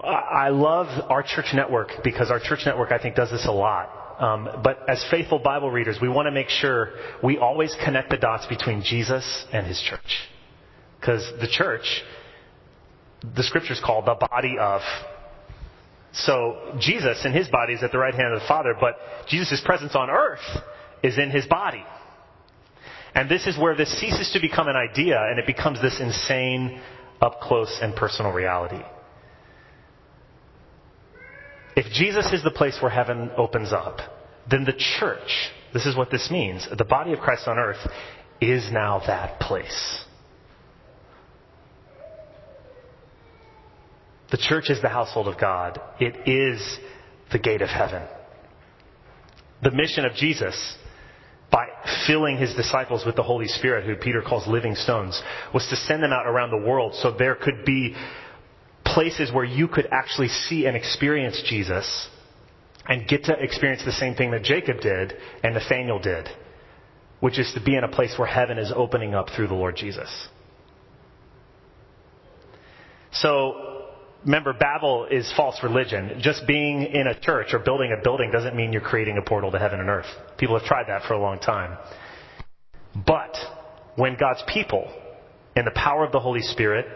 I 0.00 0.50
love 0.50 0.86
our 1.10 1.22
church 1.22 1.46
network 1.54 1.88
because 2.04 2.30
our 2.30 2.38
church 2.38 2.60
network, 2.66 2.92
I 2.92 2.98
think, 2.98 3.16
does 3.16 3.30
this 3.30 3.46
a 3.46 3.52
lot. 3.52 3.90
Um, 4.18 4.48
but 4.64 4.88
as 4.88 5.04
faithful 5.10 5.38
Bible 5.38 5.70
readers, 5.70 5.98
we 6.02 6.08
want 6.08 6.26
to 6.26 6.32
make 6.32 6.48
sure 6.48 6.90
we 7.22 7.38
always 7.38 7.76
connect 7.84 8.10
the 8.10 8.16
dots 8.16 8.46
between 8.46 8.82
Jesus 8.82 9.46
and 9.52 9.66
his 9.66 9.80
church. 9.80 10.28
Because 10.98 11.30
the 11.40 11.46
church, 11.46 12.02
the 13.22 13.44
scriptures 13.44 13.80
call 13.84 14.02
the 14.02 14.14
body 14.14 14.56
of. 14.58 14.80
So 16.12 16.74
Jesus 16.80 17.24
and 17.24 17.34
his 17.34 17.46
body 17.48 17.74
is 17.74 17.82
at 17.84 17.92
the 17.92 17.98
right 17.98 18.14
hand 18.14 18.34
of 18.34 18.40
the 18.40 18.48
Father, 18.48 18.74
but 18.80 18.96
Jesus' 19.28 19.62
presence 19.64 19.94
on 19.94 20.10
earth 20.10 20.40
is 21.02 21.16
in 21.16 21.30
his 21.30 21.46
body. 21.46 21.84
And 23.14 23.28
this 23.30 23.46
is 23.46 23.56
where 23.56 23.76
this 23.76 24.00
ceases 24.00 24.30
to 24.32 24.40
become 24.40 24.68
an 24.68 24.76
idea 24.76 25.20
and 25.20 25.38
it 25.38 25.46
becomes 25.46 25.80
this 25.80 26.00
insane, 26.00 26.80
up 27.20 27.40
close 27.40 27.78
and 27.80 27.94
personal 27.94 28.32
reality. 28.32 28.82
If 31.78 31.92
Jesus 31.92 32.32
is 32.32 32.42
the 32.42 32.50
place 32.50 32.76
where 32.82 32.90
heaven 32.90 33.30
opens 33.36 33.72
up, 33.72 33.98
then 34.50 34.64
the 34.64 34.72
church, 34.98 35.30
this 35.72 35.86
is 35.86 35.96
what 35.96 36.10
this 36.10 36.28
means, 36.28 36.66
the 36.76 36.84
body 36.84 37.12
of 37.12 37.20
Christ 37.20 37.46
on 37.46 37.56
earth 37.56 37.78
is 38.40 38.68
now 38.72 39.00
that 39.06 39.38
place. 39.38 40.04
The 44.32 44.38
church 44.38 44.70
is 44.70 44.82
the 44.82 44.88
household 44.88 45.28
of 45.28 45.38
God. 45.38 45.80
It 46.00 46.28
is 46.28 46.80
the 47.30 47.38
gate 47.38 47.62
of 47.62 47.68
heaven. 47.68 48.02
The 49.62 49.70
mission 49.70 50.04
of 50.04 50.14
Jesus 50.14 50.76
by 51.52 51.68
filling 52.08 52.38
his 52.38 52.54
disciples 52.54 53.06
with 53.06 53.14
the 53.14 53.22
Holy 53.22 53.46
Spirit, 53.46 53.86
who 53.86 53.94
Peter 53.94 54.20
calls 54.20 54.48
living 54.48 54.74
stones, 54.74 55.22
was 55.54 55.64
to 55.68 55.76
send 55.76 56.02
them 56.02 56.12
out 56.12 56.26
around 56.26 56.50
the 56.50 56.68
world 56.68 56.96
so 56.96 57.12
there 57.16 57.36
could 57.36 57.64
be 57.64 57.94
places 58.94 59.32
where 59.32 59.44
you 59.44 59.68
could 59.68 59.88
actually 59.90 60.28
see 60.28 60.66
and 60.66 60.76
experience 60.76 61.42
Jesus 61.46 62.08
and 62.86 63.06
get 63.06 63.24
to 63.24 63.32
experience 63.34 63.84
the 63.84 63.92
same 63.92 64.14
thing 64.14 64.30
that 64.30 64.42
Jacob 64.42 64.80
did 64.80 65.14
and 65.42 65.54
Nathaniel 65.54 65.98
did, 65.98 66.28
which 67.20 67.38
is 67.38 67.52
to 67.54 67.60
be 67.62 67.76
in 67.76 67.84
a 67.84 67.88
place 67.88 68.14
where 68.18 68.28
heaven 68.28 68.58
is 68.58 68.72
opening 68.74 69.14
up 69.14 69.28
through 69.34 69.48
the 69.48 69.54
Lord 69.54 69.76
Jesus. 69.76 70.28
So, 73.12 73.84
remember, 74.24 74.52
Babel 74.52 75.06
is 75.10 75.30
false 75.36 75.58
religion. 75.62 76.20
Just 76.20 76.46
being 76.46 76.82
in 76.82 77.06
a 77.06 77.18
church 77.18 77.48
or 77.52 77.58
building 77.58 77.94
a 77.98 78.02
building 78.02 78.30
doesn't 78.30 78.56
mean 78.56 78.72
you're 78.72 78.82
creating 78.82 79.18
a 79.18 79.22
portal 79.22 79.50
to 79.50 79.58
heaven 79.58 79.80
and 79.80 79.88
earth. 79.88 80.06
People 80.38 80.58
have 80.58 80.66
tried 80.66 80.88
that 80.88 81.02
for 81.06 81.14
a 81.14 81.20
long 81.20 81.38
time. 81.38 81.76
But 83.06 83.36
when 83.96 84.16
God's 84.18 84.42
people, 84.46 84.90
in 85.56 85.64
the 85.64 85.70
power 85.72 86.04
of 86.04 86.12
the 86.12 86.20
Holy 86.20 86.42
Spirit, 86.42 86.86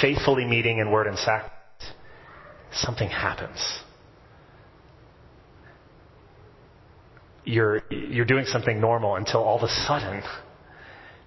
faithfully 0.00 0.44
meeting 0.44 0.78
in 0.78 0.90
word 0.90 1.06
and 1.06 1.18
sacrament, 1.18 1.52
something 2.72 3.08
happens. 3.08 3.80
You're, 7.44 7.82
you're 7.90 8.24
doing 8.24 8.44
something 8.46 8.80
normal 8.80 9.16
until 9.16 9.42
all 9.42 9.56
of 9.56 9.62
a 9.62 9.72
sudden 9.86 10.22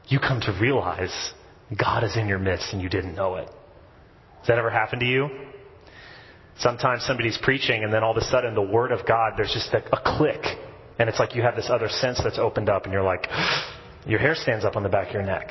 you 0.07 0.19
come 0.19 0.41
to 0.41 0.57
realize 0.59 1.33
God 1.77 2.03
is 2.03 2.17
in 2.17 2.27
your 2.27 2.39
midst 2.39 2.73
and 2.73 2.81
you 2.81 2.89
didn't 2.89 3.15
know 3.15 3.35
it. 3.35 3.47
Has 4.39 4.47
that 4.47 4.57
ever 4.57 4.69
happened 4.69 5.01
to 5.01 5.07
you? 5.07 5.29
Sometimes 6.57 7.03
somebody's 7.03 7.37
preaching 7.41 7.83
and 7.83 7.93
then 7.93 8.03
all 8.03 8.11
of 8.11 8.17
a 8.17 8.25
sudden 8.25 8.53
the 8.53 8.61
Word 8.61 8.91
of 8.91 9.07
God, 9.07 9.33
there's 9.37 9.53
just 9.53 9.73
a, 9.73 9.83
a 9.95 10.17
click. 10.17 10.43
And 10.97 11.07
it's 11.07 11.19
like 11.19 11.35
you 11.35 11.41
have 11.41 11.55
this 11.55 11.69
other 11.69 11.87
sense 11.87 12.19
that's 12.21 12.37
opened 12.37 12.67
up 12.67 12.83
and 12.83 12.91
you're 12.91 13.03
like, 13.03 13.27
your 14.05 14.19
hair 14.19 14.35
stands 14.35 14.65
up 14.65 14.75
on 14.75 14.83
the 14.83 14.89
back 14.89 15.07
of 15.07 15.13
your 15.13 15.23
neck. 15.23 15.47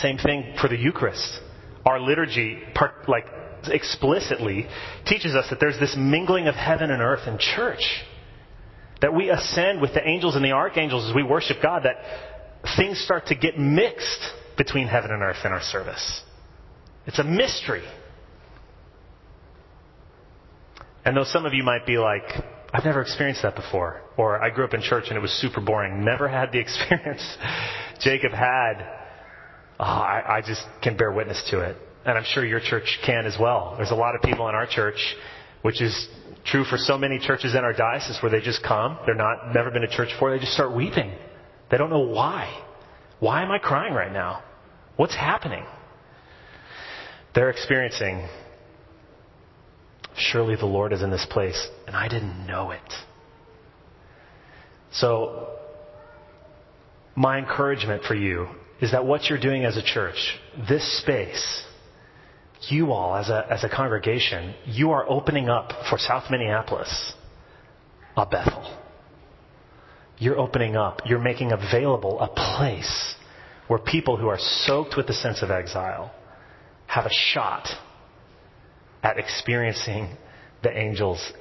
Same 0.00 0.18
thing 0.18 0.54
for 0.60 0.68
the 0.68 0.76
Eucharist. 0.76 1.40
Our 1.84 2.00
liturgy, 2.00 2.62
part, 2.74 3.08
like 3.08 3.26
explicitly, 3.68 4.66
teaches 5.06 5.34
us 5.34 5.46
that 5.50 5.60
there's 5.60 5.78
this 5.78 5.94
mingling 5.98 6.48
of 6.48 6.54
heaven 6.54 6.90
and 6.90 7.00
earth 7.00 7.26
in 7.26 7.38
church. 7.38 7.82
That 9.02 9.14
we 9.14 9.30
ascend 9.30 9.80
with 9.80 9.94
the 9.94 10.06
angels 10.06 10.36
and 10.36 10.44
the 10.44 10.52
archangels 10.52 11.08
as 11.08 11.14
we 11.14 11.22
worship 11.22 11.58
God, 11.62 11.84
that 11.84 11.96
things 12.76 12.98
start 13.00 13.26
to 13.26 13.34
get 13.34 13.58
mixed 13.58 14.20
between 14.56 14.88
heaven 14.88 15.10
and 15.10 15.22
earth 15.22 15.44
in 15.44 15.52
our 15.52 15.62
service. 15.62 16.22
It's 17.06 17.18
a 17.18 17.24
mystery. 17.24 17.84
And 21.04 21.16
though 21.16 21.24
some 21.24 21.46
of 21.46 21.54
you 21.54 21.62
might 21.62 21.86
be 21.86 21.98
like, 21.98 22.24
I've 22.72 22.84
never 22.84 23.00
experienced 23.00 23.42
that 23.42 23.54
before, 23.54 24.02
or 24.16 24.42
I 24.42 24.50
grew 24.50 24.64
up 24.64 24.74
in 24.74 24.82
church 24.82 25.04
and 25.08 25.16
it 25.16 25.20
was 25.20 25.30
super 25.30 25.60
boring, 25.60 26.04
never 26.04 26.26
had 26.26 26.50
the 26.52 26.58
experience 26.66 27.22
Jacob 28.00 28.32
had, 28.32 29.05
oh, 29.78 29.84
I, 29.84 30.38
I 30.38 30.40
just 30.40 30.62
can 30.82 30.96
bear 30.96 31.12
witness 31.12 31.42
to 31.50 31.60
it. 31.60 31.76
And 32.04 32.16
I'm 32.16 32.24
sure 32.24 32.44
your 32.44 32.60
church 32.60 32.98
can 33.04 33.26
as 33.26 33.36
well. 33.38 33.74
There's 33.76 33.90
a 33.90 33.96
lot 33.96 34.14
of 34.14 34.22
people 34.22 34.48
in 34.48 34.54
our 34.54 34.66
church, 34.66 34.98
which 35.62 35.82
is 35.82 36.08
true 36.44 36.64
for 36.64 36.78
so 36.78 36.96
many 36.96 37.18
churches 37.18 37.54
in 37.54 37.64
our 37.64 37.72
diocese 37.72 38.18
where 38.22 38.30
they 38.30 38.40
just 38.40 38.62
come, 38.62 38.98
they're 39.04 39.14
not, 39.14 39.52
never 39.54 39.70
been 39.70 39.82
to 39.82 39.88
church 39.88 40.10
before, 40.10 40.30
they 40.30 40.38
just 40.38 40.52
start 40.52 40.74
weeping. 40.74 41.12
They 41.70 41.76
don't 41.76 41.90
know 41.90 42.06
why. 42.06 42.62
Why 43.18 43.42
am 43.42 43.50
I 43.50 43.58
crying 43.58 43.92
right 43.92 44.12
now? 44.12 44.44
What's 44.96 45.16
happening? 45.16 45.64
They're 47.34 47.50
experiencing, 47.50 48.28
surely 50.16 50.56
the 50.56 50.66
Lord 50.66 50.92
is 50.92 51.02
in 51.02 51.10
this 51.10 51.26
place, 51.28 51.68
and 51.86 51.96
I 51.96 52.08
didn't 52.08 52.46
know 52.46 52.70
it. 52.70 52.80
So, 54.92 55.50
my 57.16 57.38
encouragement 57.38 58.04
for 58.04 58.14
you 58.14 58.48
is 58.80 58.92
that 58.92 59.04
what 59.04 59.24
you're 59.24 59.40
doing 59.40 59.64
as 59.64 59.76
a 59.76 59.82
church, 59.82 60.38
this 60.68 61.00
space, 61.00 61.64
you 62.68 62.92
all 62.92 63.16
as 63.16 63.28
a, 63.28 63.46
as 63.50 63.64
a 63.64 63.68
congregation, 63.68 64.54
you 64.64 64.90
are 64.90 65.08
opening 65.08 65.48
up 65.48 65.72
for 65.88 65.98
South 65.98 66.30
Minneapolis 66.30 67.14
a 68.16 68.26
Bethel. 68.26 68.78
You're 70.18 70.38
opening 70.38 70.76
up, 70.76 71.02
you're 71.04 71.18
making 71.20 71.52
available 71.52 72.18
a 72.20 72.28
place 72.28 73.14
where 73.68 73.78
people 73.78 74.16
who 74.16 74.28
are 74.28 74.38
soaked 74.38 74.96
with 74.96 75.06
the 75.06 75.12
sense 75.12 75.42
of 75.42 75.50
exile 75.50 76.14
have 76.86 77.04
a 77.04 77.10
shot 77.12 77.68
at 79.02 79.18
experiencing 79.18 80.16
the 80.62 80.76
angels 80.76 81.32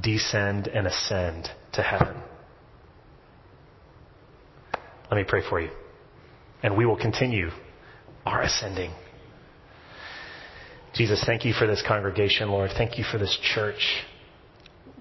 descend 0.00 0.68
and 0.68 0.86
ascend 0.86 1.48
to 1.72 1.82
heaven. 1.82 2.16
Let 5.10 5.16
me 5.16 5.24
pray 5.26 5.42
for 5.48 5.60
you. 5.60 5.70
And 6.62 6.76
we 6.76 6.86
will 6.86 6.96
continue 6.96 7.50
our 8.26 8.42
ascending. 8.42 8.92
Jesus, 10.94 11.22
thank 11.24 11.44
you 11.44 11.52
for 11.52 11.66
this 11.66 11.82
congregation, 11.86 12.50
Lord. 12.50 12.70
Thank 12.76 12.98
you 12.98 13.04
for 13.04 13.18
this 13.18 13.36
church. 13.54 14.04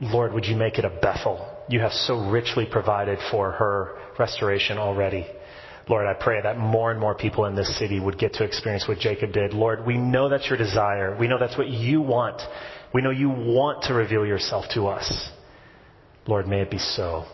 Lord, 0.02 0.34
would 0.34 0.46
you 0.46 0.56
make 0.56 0.78
it 0.78 0.86
a 0.86 0.90
Bethel? 1.02 1.46
You 1.68 1.80
have 1.82 1.92
so 1.92 2.30
richly 2.30 2.66
provided 2.70 3.20
for 3.32 3.52
her 3.52 3.98
restoration 4.18 4.78
already. 4.78 5.26
Lord, 5.90 6.06
I 6.06 6.14
pray 6.14 6.40
that 6.42 6.58
more 6.58 6.92
and 6.92 7.00
more 7.00 7.16
people 7.16 7.46
in 7.46 7.56
this 7.56 7.78
city 7.80 8.00
would 8.00 8.20
get 8.20 8.34
to 8.34 8.44
experience 8.44 8.88
what 8.88 9.00
Jacob 9.00 9.34
did. 9.34 9.54
Lord, 9.54 9.86
we 9.86 9.98
know 9.98 10.30
that's 10.30 10.48
your 10.48 10.58
desire. 10.58 11.18
We 11.20 11.28
know 11.28 11.40
that's 11.40 11.58
what 11.58 11.68
you 11.68 12.02
want. 12.02 12.42
We 12.94 13.02
know 13.02 13.10
you 13.10 13.30
want 13.30 13.84
to 13.84 13.94
reveal 13.94 14.26
yourself 14.26 14.66
to 14.76 14.88
us. 14.88 15.30
Lord, 16.28 16.48
may 16.48 16.62
it 16.62 16.70
be 16.70 16.78
so. 16.78 17.26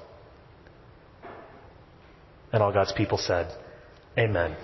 And 2.53 2.63
all 2.63 2.71
God's 2.71 2.93
people 2.93 3.17
said, 3.17 3.53
Amen. 4.17 4.55